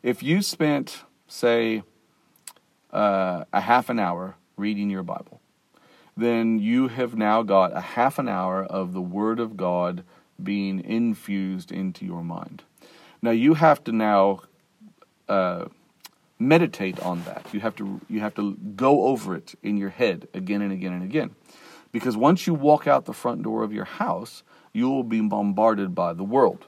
If 0.03 0.23
you 0.23 0.43
spent, 0.43 1.05
say, 1.27 1.83
uh, 2.93 3.45
a 3.53 3.61
half 3.61 3.89
an 3.91 3.99
hour 3.99 4.37
reading 4.57 4.91
your 4.91 5.03
Bible, 5.03 5.41
then 6.17 6.59
you 6.59 6.89
have 6.89 7.17
now 7.17 7.43
got 7.43 7.77
a 7.77 7.81
half 7.81 8.19
an 8.19 8.29
hour 8.29 8.65
of 8.65 8.93
the 8.93 9.01
Word 9.01 9.39
of 9.39 9.57
God 9.57 10.05
being 10.43 10.85
infused 10.85 11.73
into 11.73 12.05
your 12.05 12.23
mind. 12.23 12.63
Now 13.23 13.31
you 13.33 13.55
have 13.55 13.83
to 13.85 13.93
now 13.93 14.41
uh, 15.29 15.67
meditate 16.39 17.01
on 17.01 17.25
that. 17.25 17.47
You 17.53 17.61
have 17.61 17.75
to 17.77 18.01
you 18.09 18.21
have 18.21 18.35
to 18.37 18.55
go 18.77 19.07
over 19.07 19.35
it 19.35 19.55
in 19.63 19.77
your 19.77 19.91
head 19.91 20.29
again 20.35 20.63
and 20.63 20.73
again 20.73 20.93
and 20.93 21.03
again, 21.03 21.35
because 21.93 22.17
once 22.17 22.47
you 22.47 22.55
walk 22.55 22.87
out 22.87 23.05
the 23.05 23.13
front 23.13 23.43
door 23.43 23.63
of 23.65 23.73
your 23.73 23.85
house, 23.85 24.43
you 24.73 24.89
will 24.89 25.03
be 25.03 25.21
bombarded 25.21 25.95
by 25.95 26.13
the 26.13 26.25
world, 26.25 26.67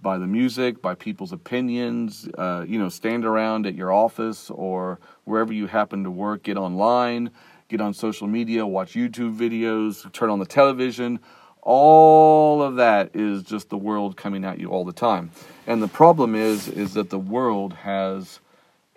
by 0.00 0.18
the 0.18 0.26
music, 0.26 0.82
by 0.82 0.94
people's 0.94 1.32
opinions. 1.32 2.28
Uh, 2.36 2.64
you 2.66 2.78
know, 2.78 2.88
stand 2.88 3.24
around 3.24 3.66
at 3.66 3.74
your 3.74 3.92
office 3.92 4.50
or 4.50 4.98
wherever 5.24 5.52
you 5.52 5.66
happen 5.66 6.04
to 6.04 6.10
work, 6.10 6.42
get 6.42 6.56
online 6.56 7.30
get 7.68 7.80
on 7.80 7.94
social 7.94 8.26
media, 8.26 8.66
watch 8.66 8.94
YouTube 8.94 9.36
videos, 9.36 10.10
turn 10.12 10.30
on 10.30 10.38
the 10.38 10.46
television. 10.46 11.18
All 11.62 12.62
of 12.62 12.76
that 12.76 13.10
is 13.14 13.42
just 13.42 13.70
the 13.70 13.76
world 13.76 14.16
coming 14.16 14.44
at 14.44 14.60
you 14.60 14.68
all 14.68 14.84
the 14.84 14.92
time. 14.92 15.30
And 15.66 15.82
the 15.82 15.88
problem 15.88 16.34
is 16.34 16.68
is 16.68 16.94
that 16.94 17.10
the 17.10 17.18
world 17.18 17.72
has 17.74 18.40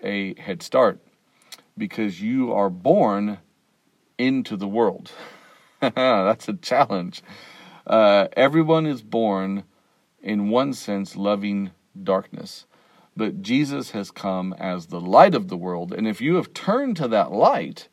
a 0.03 0.39
head 0.39 0.61
start 0.61 0.99
because 1.77 2.21
you 2.21 2.53
are 2.53 2.69
born 2.69 3.39
into 4.17 4.55
the 4.55 4.67
world. 4.67 5.11
That's 5.79 6.47
a 6.47 6.53
challenge. 6.53 7.23
Uh, 7.87 8.27
everyone 8.33 8.85
is 8.85 9.01
born, 9.01 9.63
in 10.21 10.49
one 10.49 10.73
sense, 10.73 11.15
loving 11.15 11.71
darkness. 12.01 12.65
But 13.15 13.41
Jesus 13.41 13.91
has 13.91 14.11
come 14.11 14.53
as 14.53 14.87
the 14.87 15.01
light 15.01 15.35
of 15.35 15.47
the 15.47 15.57
world. 15.57 15.93
And 15.93 16.07
if 16.07 16.21
you 16.21 16.35
have 16.35 16.53
turned 16.53 16.95
to 16.97 17.07
that 17.09 17.31
light, 17.31 17.87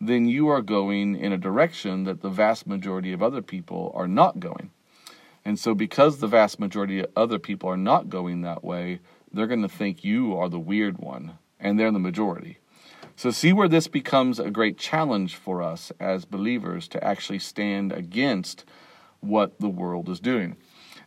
then 0.00 0.26
you 0.26 0.48
are 0.48 0.62
going 0.62 1.14
in 1.16 1.32
a 1.32 1.38
direction 1.38 2.04
that 2.04 2.22
the 2.22 2.30
vast 2.30 2.66
majority 2.66 3.12
of 3.12 3.22
other 3.22 3.42
people 3.42 3.92
are 3.94 4.08
not 4.08 4.40
going. 4.40 4.70
And 5.44 5.58
so, 5.58 5.74
because 5.74 6.18
the 6.18 6.28
vast 6.28 6.60
majority 6.60 7.00
of 7.00 7.10
other 7.16 7.38
people 7.38 7.68
are 7.68 7.76
not 7.76 8.08
going 8.08 8.42
that 8.42 8.62
way, 8.62 9.00
they're 9.32 9.46
going 9.46 9.62
to 9.62 9.68
think 9.68 10.04
you 10.04 10.36
are 10.36 10.48
the 10.48 10.58
weird 10.58 10.98
one, 10.98 11.38
and 11.58 11.78
they're 11.78 11.92
the 11.92 11.98
majority. 11.98 12.58
So, 13.16 13.30
see 13.30 13.52
where 13.52 13.68
this 13.68 13.88
becomes 13.88 14.38
a 14.38 14.50
great 14.50 14.78
challenge 14.78 15.36
for 15.36 15.62
us 15.62 15.92
as 15.98 16.24
believers 16.24 16.86
to 16.88 17.04
actually 17.04 17.40
stand 17.40 17.92
against 17.92 18.64
what 19.20 19.58
the 19.60 19.68
world 19.68 20.08
is 20.08 20.20
doing. 20.20 20.56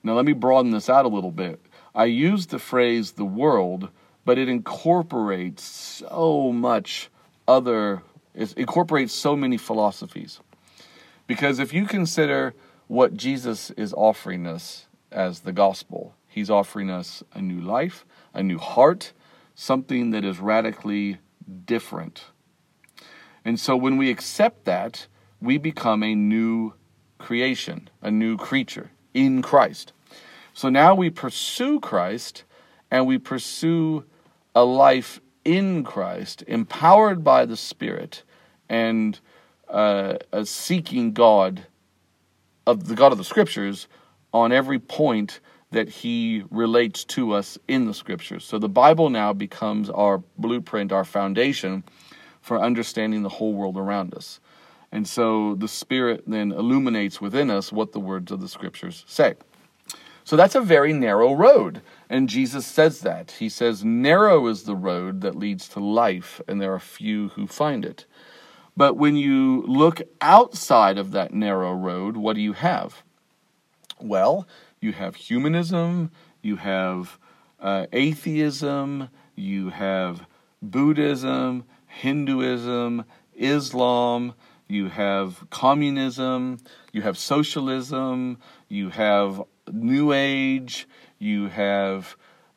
Now, 0.06 0.14
let 0.14 0.26
me 0.26 0.34
broaden 0.34 0.72
this 0.72 0.88
out 0.88 1.06
a 1.06 1.10
little 1.10 1.32
bit. 1.32 1.60
I 1.96 2.06
use 2.06 2.46
the 2.46 2.60
phrase 2.60 3.14
the 3.14 3.26
world, 3.26 3.90
but 4.24 4.38
it 4.38 4.48
incorporates 4.48 5.64
so 5.64 6.52
much 6.52 7.10
other 7.48 8.04
it 8.36 8.54
incorporates 8.58 9.14
so 9.14 9.36
many 9.36 9.58
philosophies. 9.58 10.42
Because 11.26 11.58
if 11.58 11.74
you 11.74 11.86
consider 11.86 12.54
what 12.88 13.16
Jesus 13.16 13.72
is 13.72 13.94
offering 13.94 14.46
us 14.46 14.86
as 15.12 15.40
the 15.40 15.54
gospel, 15.54 16.14
he's 16.28 16.50
offering 16.50 16.92
us 16.92 17.24
a 17.34 17.42
new 17.42 17.60
life, 17.60 18.06
a 18.34 18.44
new 18.44 18.60
heart, 18.60 19.14
something 19.56 20.12
that 20.12 20.26
is 20.26 20.40
radically 20.40 21.18
different. 21.66 22.26
And 23.44 23.60
so 23.60 23.76
when 23.76 23.98
we 23.98 24.12
accept 24.12 24.66
that, 24.66 25.08
we 25.42 25.58
become 25.58 26.04
a 26.04 26.14
new 26.14 26.74
creation, 27.18 27.90
a 28.02 28.12
new 28.12 28.38
creature 28.38 28.92
in 29.14 29.42
Christ. 29.42 29.94
So 30.56 30.70
now 30.70 30.96
we 30.96 31.10
pursue 31.10 31.82
Christ 31.82 32.46
and 32.90 33.06
we 33.06 33.18
pursue 33.18 34.06
a 34.56 34.64
life 34.64 35.20
in 35.44 35.84
Christ, 35.84 36.46
empowered 36.48 37.26
by 37.26 37.46
the 37.46 37.58
Spirit, 37.58 38.24
and 38.70 39.20
uh, 39.70 40.16
seeking 40.46 41.12
God, 41.12 41.68
of 42.66 42.88
the 42.88 42.96
God 42.96 43.12
of 43.12 43.18
the 43.18 43.26
Scriptures, 43.26 43.90
on 44.34 44.54
every 44.54 44.80
point 44.80 45.42
that 45.72 45.90
He 45.90 46.44
relates 46.50 47.04
to 47.04 47.34
us 47.34 47.58
in 47.68 47.86
the 47.86 47.94
Scriptures. 47.94 48.46
So 48.46 48.58
the 48.58 48.70
Bible 48.70 49.10
now 49.10 49.34
becomes 49.34 49.90
our 49.90 50.24
blueprint, 50.38 50.94
our 50.94 51.04
foundation 51.04 51.84
for 52.40 52.62
understanding 52.62 53.24
the 53.24 53.30
whole 53.30 53.54
world 53.54 53.76
around 53.76 54.14
us. 54.14 54.40
And 54.94 55.06
so 55.06 55.56
the 55.56 55.68
Spirit 55.68 56.24
then 56.26 56.54
illuminates 56.54 57.20
within 57.20 57.52
us 57.52 57.74
what 57.74 57.92
the 57.92 58.00
words 58.00 58.32
of 58.32 58.40
the 58.40 58.48
Scriptures 58.48 59.04
say. 59.06 59.36
So 60.26 60.36
that's 60.36 60.56
a 60.56 60.62
very 60.62 60.92
narrow 60.92 61.34
road. 61.34 61.82
And 62.10 62.28
Jesus 62.28 62.66
says 62.66 63.02
that. 63.02 63.32
He 63.40 63.48
says, 63.48 63.86
Narrow 63.86 64.48
is 64.48 64.64
the 64.64 64.76
road 64.76 65.22
that 65.22 65.36
leads 65.36 65.70
to 65.70 65.80
life, 65.80 66.42
and 66.48 66.60
there 66.60 66.74
are 66.74 66.80
few 66.80 67.30
who 67.30 67.46
find 67.46 67.86
it. 67.86 68.06
But 68.76 68.98
when 68.98 69.16
you 69.16 69.62
look 69.68 70.02
outside 70.22 70.98
of 70.98 71.12
that 71.12 71.32
narrow 71.32 71.74
road, 71.74 72.18
what 72.18 72.36
do 72.36 72.42
you 72.42 72.54
have? 72.54 73.04
Well, 74.02 74.48
you 74.82 74.94
have 74.94 75.16
humanism, 75.16 76.12
you 76.42 76.56
have 76.56 77.20
uh, 77.60 77.86
atheism, 77.94 79.10
you 79.36 79.70
have 79.70 80.26
Buddhism, 80.62 81.66
Hinduism, 81.86 83.06
Islam, 83.36 84.34
you 84.68 84.90
have 84.90 85.48
communism, 85.52 86.58
you 86.92 87.04
have 87.04 87.18
socialism, 87.18 88.40
you 88.68 88.90
have 88.90 89.42
New 89.72 90.14
Age, 90.14 90.88
you 91.20 91.48
have 91.48 92.16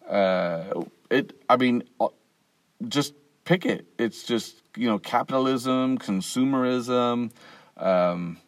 uh, 0.09 0.83
it. 1.11 1.41
I 1.49 1.57
mean, 1.57 1.85
uh, 2.01 2.09
just 2.87 3.15
pick 3.45 3.67
it. 3.67 3.87
It's 3.99 4.25
just 4.25 4.63
you 4.77 4.89
know 4.89 4.99
capitalism, 4.99 5.99
consumerism. 5.99 7.31
Um, 7.77 8.39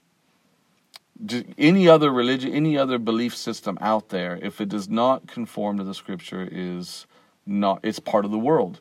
any 1.59 1.89
other 1.89 2.11
religion, 2.11 2.53
any 2.53 2.79
other 2.79 2.99
belief 2.99 3.37
system 3.37 3.77
out 3.81 4.09
there, 4.09 4.39
if 4.41 4.61
it 4.61 4.69
does 4.71 4.89
not 4.89 5.27
conform 5.27 5.77
to 5.79 5.85
the 5.85 5.95
scripture, 5.95 6.49
is 6.51 7.07
not. 7.45 7.81
It's 7.83 7.99
part 7.99 8.25
of 8.25 8.31
the 8.31 8.39
world. 8.39 8.81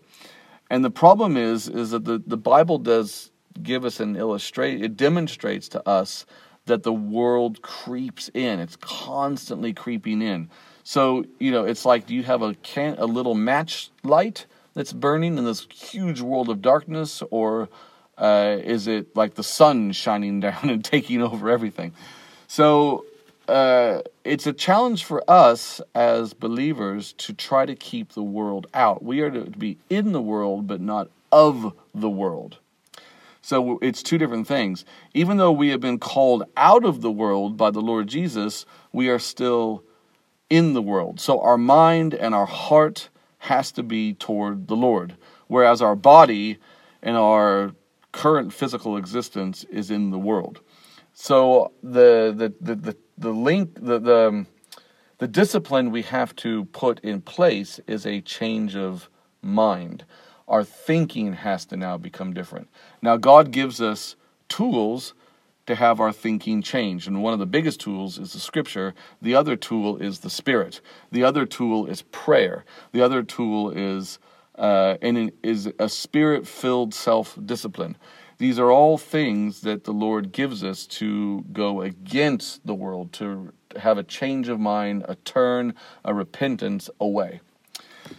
And 0.69 0.85
the 0.85 0.91
problem 0.91 1.35
is, 1.35 1.67
is 1.67 1.91
that 1.91 2.05
the, 2.05 2.21
the 2.25 2.37
Bible 2.37 2.77
does 2.77 3.31
give 3.61 3.83
us 3.83 3.99
an 3.99 4.15
illustration. 4.15 4.83
It 4.83 4.95
demonstrates 4.95 5.67
to 5.69 5.87
us 5.87 6.25
that 6.69 6.83
the 6.83 6.93
world 6.93 7.61
creeps 7.61 8.29
in. 8.33 8.59
It's 8.59 8.77
constantly 8.77 9.73
creeping 9.73 10.21
in. 10.21 10.49
So 10.83 11.25
you 11.37 11.51
know, 11.51 11.65
it's 11.65 11.85
like, 11.85 12.07
do 12.07 12.15
you 12.15 12.23
have 12.23 12.41
a 12.41 12.55
can 12.55 12.95
a 12.97 13.05
little 13.05 13.35
match 13.35 13.91
light 14.03 14.45
that's 14.73 14.93
burning 14.93 15.37
in 15.37 15.45
this 15.45 15.67
huge 15.71 16.21
world 16.21 16.49
of 16.49 16.61
darkness, 16.61 17.21
or 17.29 17.69
uh, 18.17 18.57
is 18.63 18.87
it 18.87 19.15
like 19.15 19.35
the 19.35 19.43
sun 19.43 19.91
shining 19.91 20.39
down 20.47 20.69
and 20.69 20.83
taking 20.83 21.21
over 21.21 21.49
everything? 21.49 21.93
So 22.47 23.05
uh, 23.47 24.01
it's 24.23 24.47
a 24.47 24.53
challenge 24.53 25.03
for 25.03 25.23
us 25.29 25.81
as 25.93 26.33
believers 26.33 27.13
to 27.13 27.33
try 27.33 27.65
to 27.65 27.75
keep 27.75 28.13
the 28.13 28.23
world 28.23 28.67
out. 28.73 29.03
We 29.03 29.21
are 29.21 29.31
to 29.31 29.41
be 29.41 29.77
in 29.89 30.11
the 30.11 30.21
world, 30.21 30.67
but 30.67 30.81
not 30.81 31.09
of 31.31 31.73
the 31.93 32.09
world. 32.09 32.57
So 33.49 33.79
it's 33.81 34.03
two 34.03 34.19
different 34.19 34.45
things. 34.45 34.85
Even 35.15 35.37
though 35.37 35.51
we 35.51 35.69
have 35.69 35.79
been 35.79 35.97
called 35.97 36.43
out 36.55 36.85
of 36.85 37.01
the 37.01 37.09
world 37.09 37.57
by 37.57 37.71
the 37.71 37.81
Lord 37.81 38.05
Jesus, 38.05 38.63
we 38.93 39.09
are 39.09 39.17
still 39.17 39.83
in 40.51 40.73
the 40.73 40.83
world. 40.83 41.19
So 41.19 41.41
our 41.41 41.57
mind 41.57 42.13
and 42.13 42.35
our 42.35 42.45
heart 42.45 43.09
has 43.39 43.71
to 43.71 43.81
be 43.81 44.13
toward 44.13 44.67
the 44.67 44.75
Lord, 44.75 45.17
whereas 45.47 45.81
our 45.81 45.95
body 45.95 46.59
and 47.01 47.17
our 47.17 47.73
current 48.11 48.53
physical 48.53 48.97
existence 48.97 49.63
is 49.63 49.89
in 49.89 50.11
the 50.11 50.19
world. 50.19 50.59
So 51.13 51.71
the 51.81 52.31
the 52.37 52.53
the 52.61 52.75
the, 52.75 52.97
the 53.17 53.31
link 53.31 53.73
the 53.81 53.97
the 53.97 54.45
the 55.17 55.27
discipline 55.27 55.89
we 55.89 56.03
have 56.03 56.35
to 56.35 56.65
put 56.65 56.99
in 56.99 57.21
place 57.21 57.79
is 57.87 58.05
a 58.05 58.21
change 58.21 58.75
of 58.75 59.09
mind 59.41 60.05
our 60.49 60.63
thinking 60.63 61.33
has 61.33 61.65
to 61.67 61.77
now 61.77 61.97
become 61.97 62.33
different. 62.33 62.67
Now, 63.01 63.15
God 63.15 63.51
gives 63.51 63.79
us 63.79 64.15
tools 64.49 65.13
to 65.67 65.75
have 65.75 65.99
our 65.99 66.11
thinking 66.11 66.63
change. 66.63 67.05
And 67.05 67.21
one 67.21 67.31
of 67.31 67.39
the 67.39 67.45
biggest 67.45 67.79
tools 67.79 68.17
is 68.17 68.33
the 68.33 68.39
scripture. 68.39 68.95
The 69.21 69.35
other 69.35 69.55
tool 69.55 69.97
is 69.97 70.19
the 70.19 70.29
spirit. 70.29 70.81
The 71.11 71.23
other 71.23 71.45
tool 71.45 71.85
is 71.85 72.01
prayer. 72.01 72.65
The 72.91 73.01
other 73.01 73.21
tool 73.21 73.69
is 73.69 74.17
uh, 74.55 74.97
and 75.01 75.31
is 75.41 75.71
a 75.79 75.87
spirit 75.87 76.47
filled 76.47 76.93
self 76.93 77.37
discipline. 77.45 77.97
These 78.39 78.57
are 78.57 78.71
all 78.71 78.97
things 78.97 79.61
that 79.61 79.83
the 79.83 79.91
Lord 79.91 80.31
gives 80.31 80.63
us 80.63 80.87
to 80.87 81.45
go 81.53 81.81
against 81.81 82.65
the 82.65 82.73
world, 82.73 83.13
to 83.13 83.53
have 83.75 83.97
a 83.97 84.03
change 84.03 84.49
of 84.49 84.59
mind, 84.59 85.05
a 85.07 85.15
turn, 85.15 85.75
a 86.03 86.13
repentance 86.13 86.89
away. 86.99 87.41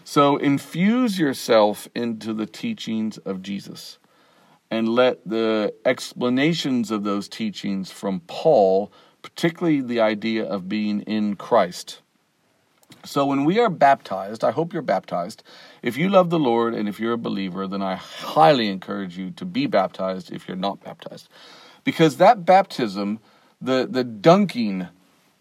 So 0.04 0.36
infuse 0.36 1.18
yourself 1.18 1.88
into 1.94 2.32
the 2.32 2.46
teachings 2.46 3.18
of 3.18 3.42
Jesus 3.42 3.98
and 4.70 4.88
let 4.88 5.26
the 5.28 5.74
explanations 5.84 6.90
of 6.90 7.04
those 7.04 7.28
teachings 7.28 7.90
from 7.90 8.20
Paul, 8.26 8.92
particularly 9.22 9.80
the 9.80 10.00
idea 10.00 10.44
of 10.44 10.68
being 10.68 11.00
in 11.02 11.36
Christ. 11.36 12.00
So 13.04 13.24
when 13.26 13.44
we 13.44 13.58
are 13.58 13.70
baptized, 13.70 14.44
I 14.44 14.50
hope 14.50 14.72
you're 14.72 14.82
baptized. 14.82 15.42
If 15.82 15.96
you 15.96 16.08
love 16.08 16.30
the 16.30 16.38
Lord 16.38 16.74
and 16.74 16.88
if 16.88 17.00
you're 17.00 17.14
a 17.14 17.18
believer, 17.18 17.66
then 17.66 17.82
I 17.82 17.94
highly 17.94 18.68
encourage 18.68 19.16
you 19.16 19.30
to 19.32 19.44
be 19.44 19.66
baptized 19.66 20.30
if 20.30 20.46
you're 20.46 20.56
not 20.56 20.84
baptized. 20.84 21.28
Because 21.82 22.18
that 22.18 22.44
baptism, 22.44 23.20
the, 23.60 23.88
the 23.90 24.04
dunking 24.04 24.88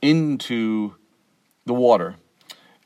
into 0.02 0.96
the 1.66 1.74
water, 1.74 2.16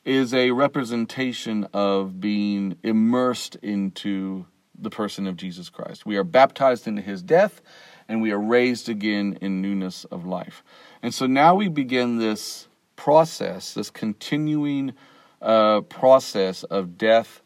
is 0.06 0.34
a 0.34 0.52
representation 0.52 1.68
of 1.74 2.20
being 2.20 2.78
immersed 2.84 3.56
into 3.58 4.46
the 4.78 4.90
person 4.90 5.28
of 5.28 5.38
Jesus 5.38 5.70
Christ. 5.70 6.06
We 6.06 6.18
are 6.18 6.24
baptized 6.24 6.88
into 6.88 7.02
his 7.02 7.22
death 7.22 7.62
and 8.08 8.22
we 8.22 8.32
are 8.32 8.40
raised 8.40 8.90
again 8.90 9.38
in 9.42 9.62
newness 9.62 10.04
of 10.06 10.26
life. 10.26 10.64
And 11.02 11.14
so 11.14 11.26
now 11.26 11.56
we 11.56 11.70
begin 11.70 12.18
this 12.18 12.68
process, 12.96 13.74
this 13.74 13.90
continuing 13.90 14.94
uh, 15.42 15.82
process 15.82 16.64
of 16.64 16.98
death 16.98 17.42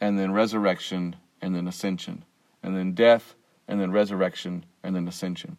and 0.00 0.18
then 0.18 0.32
resurrection 0.32 1.16
and 1.40 1.54
then 1.54 1.66
ascension, 1.66 2.24
and 2.62 2.76
then 2.76 2.92
death 2.92 3.34
and 3.68 3.80
then 3.80 3.90
resurrection 3.90 4.64
and 4.82 4.94
then 4.94 5.08
ascension. 5.08 5.56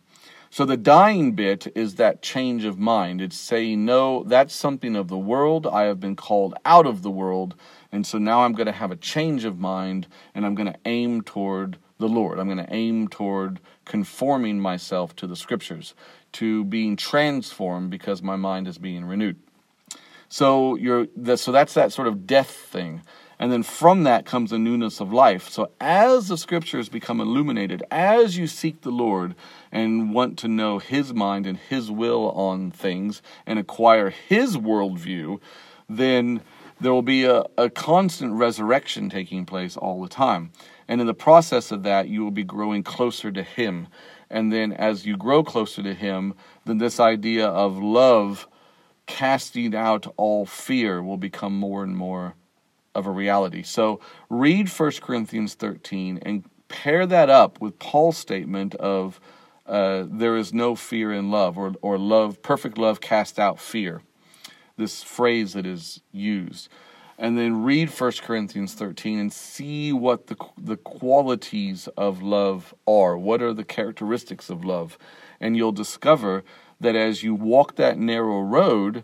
So 0.49 0.65
the 0.65 0.77
dying 0.77 1.33
bit 1.33 1.67
is 1.75 1.95
that 1.95 2.21
change 2.21 2.63
of 2.63 2.79
mind. 2.79 3.21
It's 3.21 3.37
saying, 3.37 3.85
no, 3.85 4.23
that's 4.23 4.53
something 4.53 4.95
of 4.95 5.07
the 5.07 5.17
world. 5.17 5.67
I 5.67 5.83
have 5.83 5.99
been 5.99 6.15
called 6.15 6.55
out 6.65 6.85
of 6.85 7.01
the 7.01 7.11
world. 7.11 7.55
And 7.91 8.05
so 8.05 8.17
now 8.17 8.43
I'm 8.43 8.53
going 8.53 8.67
to 8.67 8.71
have 8.71 8.91
a 8.91 8.95
change 8.95 9.45
of 9.45 9.59
mind 9.59 10.07
and 10.33 10.45
I'm 10.45 10.55
going 10.55 10.71
to 10.71 10.79
aim 10.85 11.21
toward 11.21 11.77
the 11.97 12.07
Lord. 12.07 12.39
I'm 12.39 12.47
going 12.47 12.65
to 12.65 12.73
aim 12.73 13.07
toward 13.07 13.59
conforming 13.85 14.59
myself 14.59 15.15
to 15.17 15.27
the 15.27 15.35
scriptures, 15.35 15.93
to 16.33 16.63
being 16.65 16.95
transformed 16.95 17.89
because 17.89 18.21
my 18.21 18.35
mind 18.35 18.67
is 18.67 18.77
being 18.77 19.05
renewed. 19.05 19.37
So 20.29 20.75
you're 20.75 21.07
so 21.37 21.51
that's 21.51 21.73
that 21.75 21.93
sort 21.93 22.07
of 22.07 22.27
death 22.27 22.51
thing. 22.51 23.01
And 23.39 23.51
then 23.51 23.61
from 23.61 24.03
that 24.03 24.25
comes 24.25 24.51
a 24.51 24.57
newness 24.57 24.99
of 24.99 25.13
life. 25.13 25.47
So 25.49 25.69
as 25.79 26.27
the 26.27 26.37
scriptures 26.37 26.89
become 26.89 27.21
illuminated, 27.21 27.83
as 27.91 28.37
you 28.37 28.47
seek 28.47 28.81
the 28.81 28.89
Lord 28.89 29.35
and 29.71 30.13
want 30.13 30.39
to 30.39 30.47
know 30.47 30.79
His 30.79 31.13
mind 31.13 31.45
and 31.45 31.57
His 31.57 31.91
will 31.91 32.31
on 32.31 32.71
things 32.71 33.21
and 33.45 33.59
acquire 33.59 34.09
His 34.09 34.57
worldview, 34.57 35.39
then 35.87 36.41
there 36.81 36.91
will 36.91 37.03
be 37.03 37.25
a, 37.25 37.43
a 37.57 37.69
constant 37.69 38.33
resurrection 38.33 39.09
taking 39.09 39.45
place 39.45 39.77
all 39.77 40.01
the 40.01 40.09
time. 40.09 40.51
And 40.87 40.99
in 40.99 41.07
the 41.07 41.13
process 41.13 41.71
of 41.71 41.83
that, 41.83 42.07
you 42.07 42.23
will 42.23 42.31
be 42.31 42.43
growing 42.43 42.81
closer 42.81 43.31
to 43.31 43.43
Him. 43.43 43.87
And 44.31 44.51
then 44.51 44.73
as 44.73 45.05
you 45.05 45.15
grow 45.15 45.43
closer 45.43 45.83
to 45.83 45.93
Him, 45.93 46.33
then 46.65 46.79
this 46.79 46.99
idea 46.99 47.47
of 47.47 47.77
love 47.77 48.47
casting 49.05 49.75
out 49.75 50.11
all 50.17 50.45
fear 50.45 51.03
will 51.03 51.17
become 51.17 51.57
more 51.57 51.83
and 51.83 51.95
more 51.95 52.35
of 52.97 53.05
a 53.05 53.11
reality. 53.11 53.61
So 53.61 54.01
read 54.29 54.67
1 54.67 54.91
Corinthians 55.01 55.53
13 55.53 56.19
and 56.23 56.43
pair 56.67 57.05
that 57.05 57.29
up 57.29 57.61
with 57.61 57.79
Paul's 57.79 58.17
statement 58.17 58.75
of 58.75 59.21
uh, 59.67 60.05
there 60.09 60.35
is 60.35 60.53
no 60.53 60.75
fear 60.75 61.13
in 61.13 61.29
love, 61.29 61.57
or, 61.57 61.73
or 61.81 61.97
love, 61.97 62.41
perfect 62.41 62.77
love 62.77 63.01
cast 63.01 63.37
out 63.37 63.59
fear. 63.59 64.01
This 64.77 65.03
phrase 65.03 65.53
that 65.53 65.65
is 65.65 66.01
used. 66.11 66.69
And 67.19 67.37
then 67.37 67.63
read 67.63 67.89
1 67.89 68.11
Corinthians 68.21 68.73
13 68.73 69.19
and 69.19 69.33
see 69.33 69.91
what 69.91 70.27
the, 70.27 70.37
the 70.57 70.77
qualities 70.77 71.87
of 71.97 72.21
love 72.21 72.73
are. 72.87 73.17
What 73.17 73.41
are 73.41 73.53
the 73.53 73.63
characteristics 73.63 74.49
of 74.49 74.63
love? 74.63 74.97
And 75.39 75.57
you'll 75.57 75.71
discover 75.71 76.43
that 76.79 76.95
as 76.95 77.23
you 77.23 77.33
walk 77.33 77.75
that 77.75 77.97
narrow 77.97 78.39
road, 78.41 79.03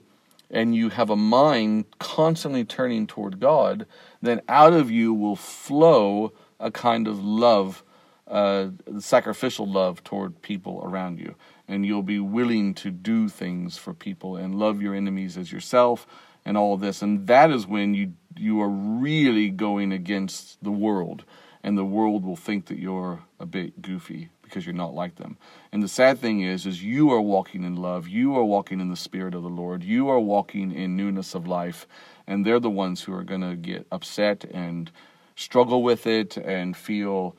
and 0.53 0.75
you 0.75 0.89
have 0.89 1.09
a 1.09 1.15
mind 1.15 1.85
constantly 1.97 2.63
turning 2.63 3.07
toward 3.07 3.39
God, 3.39 3.87
then 4.21 4.39
out 4.47 4.71
of 4.71 4.91
you 4.91 5.11
will 5.13 5.35
flow 5.35 6.31
a 6.59 6.69
kind 6.69 7.07
of 7.07 7.21
love, 7.25 7.83
uh, 8.27 8.67
sacrificial 8.99 9.69
love 9.69 10.03
toward 10.03 10.43
people 10.43 10.81
around 10.85 11.19
you. 11.19 11.35
And 11.67 11.85
you'll 11.85 12.03
be 12.03 12.19
willing 12.19 12.75
to 12.75 12.91
do 12.91 13.27
things 13.29 13.77
for 13.77 13.95
people 13.95 14.37
and 14.37 14.53
love 14.53 14.79
your 14.79 14.93
enemies 14.93 15.37
as 15.37 15.51
yourself 15.51 16.05
and 16.45 16.55
all 16.55 16.77
this. 16.77 17.01
And 17.01 17.25
that 17.27 17.49
is 17.49 17.65
when 17.65 17.95
you 17.95 18.13
you 18.35 18.61
are 18.61 18.69
really 18.69 19.49
going 19.49 19.91
against 19.91 20.63
the 20.63 20.71
world 20.71 21.23
and 21.63 21.78
the 21.78 21.86
world 21.86 22.26
will 22.26 22.36
think 22.36 22.65
that 22.67 22.78
you're 22.78 23.21
a 23.39 23.45
bit 23.45 23.82
goofy 23.82 24.30
because 24.43 24.65
you're 24.65 24.73
not 24.76 24.93
like 24.93 25.15
them. 25.15 25.38
And 25.71 25.82
the 25.82 25.88
sad 25.88 26.19
thing 26.19 26.41
is 26.41 26.65
is 26.65 26.84
you 26.84 27.12
are 27.12 27.21
walking 27.21 27.63
in 27.63 27.76
love, 27.76 28.08
you 28.08 28.36
are 28.36 28.43
walking 28.43 28.80
in 28.80 28.89
the 28.89 28.95
spirit 28.95 29.34
of 29.34 29.43
the 29.43 29.49
Lord, 29.49 29.84
you 29.84 30.10
are 30.10 30.19
walking 30.19 30.71
in 30.71 30.95
newness 30.95 31.34
of 31.34 31.47
life, 31.47 31.88
and 32.28 32.45
they're 32.45 32.60
the 32.60 32.69
ones 32.69 33.02
who 33.02 33.13
are 33.13 33.23
going 33.23 33.41
to 33.41 33.56
get 33.56 33.88
upset 33.91 34.45
and 34.45 34.91
struggle 35.36 35.82
with 35.82 36.06
it 36.06 36.38
and 36.38 36.78
feel 36.78 37.36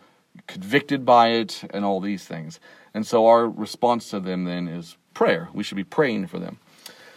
convicted 0.47 1.05
by 1.05 1.29
it 1.29 1.63
and 1.71 1.85
all 1.85 2.01
these 2.01 2.25
things. 2.25 2.59
And 2.93 3.07
so 3.07 3.27
our 3.27 3.49
response 3.49 4.11
to 4.11 4.21
them 4.21 4.45
then 4.45 4.69
is 4.69 4.97
prayer. 5.15 5.49
We 5.53 5.63
should 5.63 5.77
be 5.77 5.85
praying 5.85 6.27
for 6.27 6.39
them. 6.39 6.59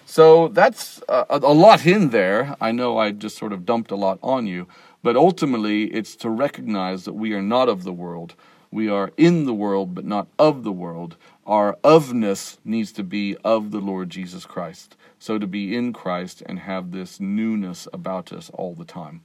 So 0.05 0.47
that's 0.47 1.01
a, 1.09 1.25
a, 1.29 1.53
lot 1.53 1.85
in 1.85 2.11
there. 2.11 2.55
I 2.61 2.71
know 2.71 2.97
I 2.97 3.11
just 3.11 3.37
sort 3.37 3.51
of 3.51 3.65
dumped 3.65 3.91
a 3.91 3.97
lot 3.97 4.19
on 4.23 4.47
you, 4.47 4.67
but 5.07 5.15
ultimately 5.15 5.85
it's 5.85 6.17
to 6.17 6.29
recognize 6.29 7.05
that 7.05 7.13
we 7.13 7.31
are 7.31 7.41
not 7.41 7.69
of 7.69 7.85
the 7.85 7.93
world. 7.93 8.35
We 8.71 8.89
are 8.89 9.13
in 9.15 9.45
the 9.45 9.53
world, 9.53 9.95
but 9.95 10.03
not 10.03 10.27
of 10.37 10.65
the 10.65 10.71
world. 10.73 11.15
Our 11.45 11.77
ofness 11.81 12.57
needs 12.65 12.91
to 12.91 13.03
be 13.03 13.37
of 13.37 13.71
the 13.71 13.79
Lord 13.79 14.09
Jesus 14.09 14.45
Christ. 14.45 14.97
So 15.17 15.39
to 15.39 15.47
be 15.47 15.73
in 15.73 15.93
Christ 15.93 16.43
and 16.45 16.59
have 16.59 16.91
this 16.91 17.21
newness 17.21 17.87
about 17.93 18.33
us 18.33 18.51
all 18.53 18.75
the 18.75 18.83
time. 18.83 19.21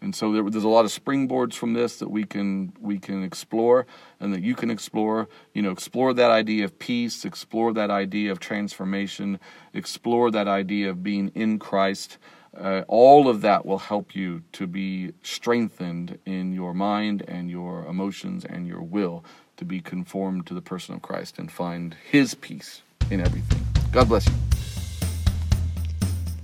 And 0.00 0.14
so 0.14 0.30
there, 0.32 0.48
there's 0.48 0.62
a 0.62 0.68
lot 0.68 0.84
of 0.84 0.92
springboards 0.92 1.54
from 1.54 1.72
this 1.72 1.98
that 1.98 2.12
we 2.12 2.22
can 2.22 2.72
we 2.80 3.00
can 3.00 3.24
explore 3.24 3.86
and 4.20 4.32
that 4.32 4.42
you 4.42 4.54
can 4.54 4.70
explore. 4.70 5.28
You 5.52 5.62
know, 5.62 5.72
explore 5.72 6.14
that 6.14 6.30
idea 6.30 6.64
of 6.64 6.78
peace, 6.78 7.24
explore 7.24 7.72
that 7.72 7.90
idea 7.90 8.30
of 8.30 8.38
transformation, 8.38 9.40
explore 9.74 10.30
that 10.30 10.46
idea 10.46 10.90
of 10.90 11.02
being 11.02 11.32
in 11.34 11.58
Christ. 11.58 12.18
Uh, 12.56 12.82
all 12.88 13.28
of 13.28 13.40
that 13.42 13.64
will 13.64 13.78
help 13.78 14.16
you 14.16 14.42
to 14.52 14.66
be 14.66 15.12
strengthened 15.22 16.18
in 16.26 16.52
your 16.52 16.74
mind 16.74 17.22
and 17.28 17.50
your 17.50 17.84
emotions 17.86 18.44
and 18.44 18.66
your 18.66 18.82
will 18.82 19.24
to 19.56 19.64
be 19.64 19.80
conformed 19.80 20.46
to 20.46 20.54
the 20.54 20.62
person 20.62 20.94
of 20.94 21.02
Christ 21.02 21.38
and 21.38 21.50
find 21.50 21.94
His 22.10 22.34
peace 22.34 22.82
in 23.10 23.20
everything. 23.20 23.64
God 23.92 24.08
bless 24.08 24.26
you. 24.26 24.34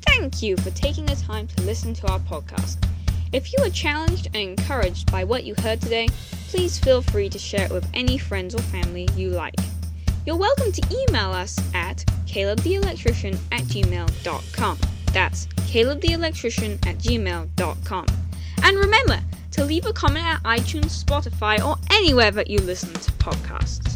Thank 0.02 0.42
you 0.42 0.56
for 0.56 0.70
taking 0.70 1.06
the 1.06 1.16
time 1.16 1.46
to 1.48 1.62
listen 1.62 1.94
to 1.94 2.06
our 2.08 2.20
podcast. 2.20 2.78
If 3.32 3.52
you 3.52 3.58
were 3.62 3.70
challenged 3.70 4.26
and 4.26 4.36
encouraged 4.36 5.10
by 5.10 5.24
what 5.24 5.44
you 5.44 5.54
heard 5.58 5.80
today, 5.80 6.08
please 6.48 6.78
feel 6.78 7.02
free 7.02 7.28
to 7.28 7.38
share 7.38 7.66
it 7.66 7.72
with 7.72 7.86
any 7.92 8.16
friends 8.16 8.54
or 8.54 8.62
family 8.62 9.08
you 9.16 9.30
like. 9.30 9.56
You're 10.24 10.36
welcome 10.36 10.70
to 10.70 10.82
email 10.90 11.32
us 11.32 11.58
at 11.74 12.04
calebtheelectrician 12.26 13.36
at 13.52 13.62
gmail.com. 13.62 14.78
That's 15.12 15.48
calebtheelectrician 15.74 16.74
at 16.86 16.96
gmail.com. 16.98 18.06
And 18.62 18.76
remember 18.78 19.20
to 19.50 19.64
leave 19.64 19.86
a 19.86 19.92
comment 19.92 20.24
at 20.24 20.40
iTunes, 20.44 21.04
Spotify, 21.04 21.64
or 21.64 21.76
anywhere 21.90 22.30
that 22.30 22.48
you 22.48 22.60
listen 22.60 22.92
to 22.92 23.12
podcasts. 23.12 23.93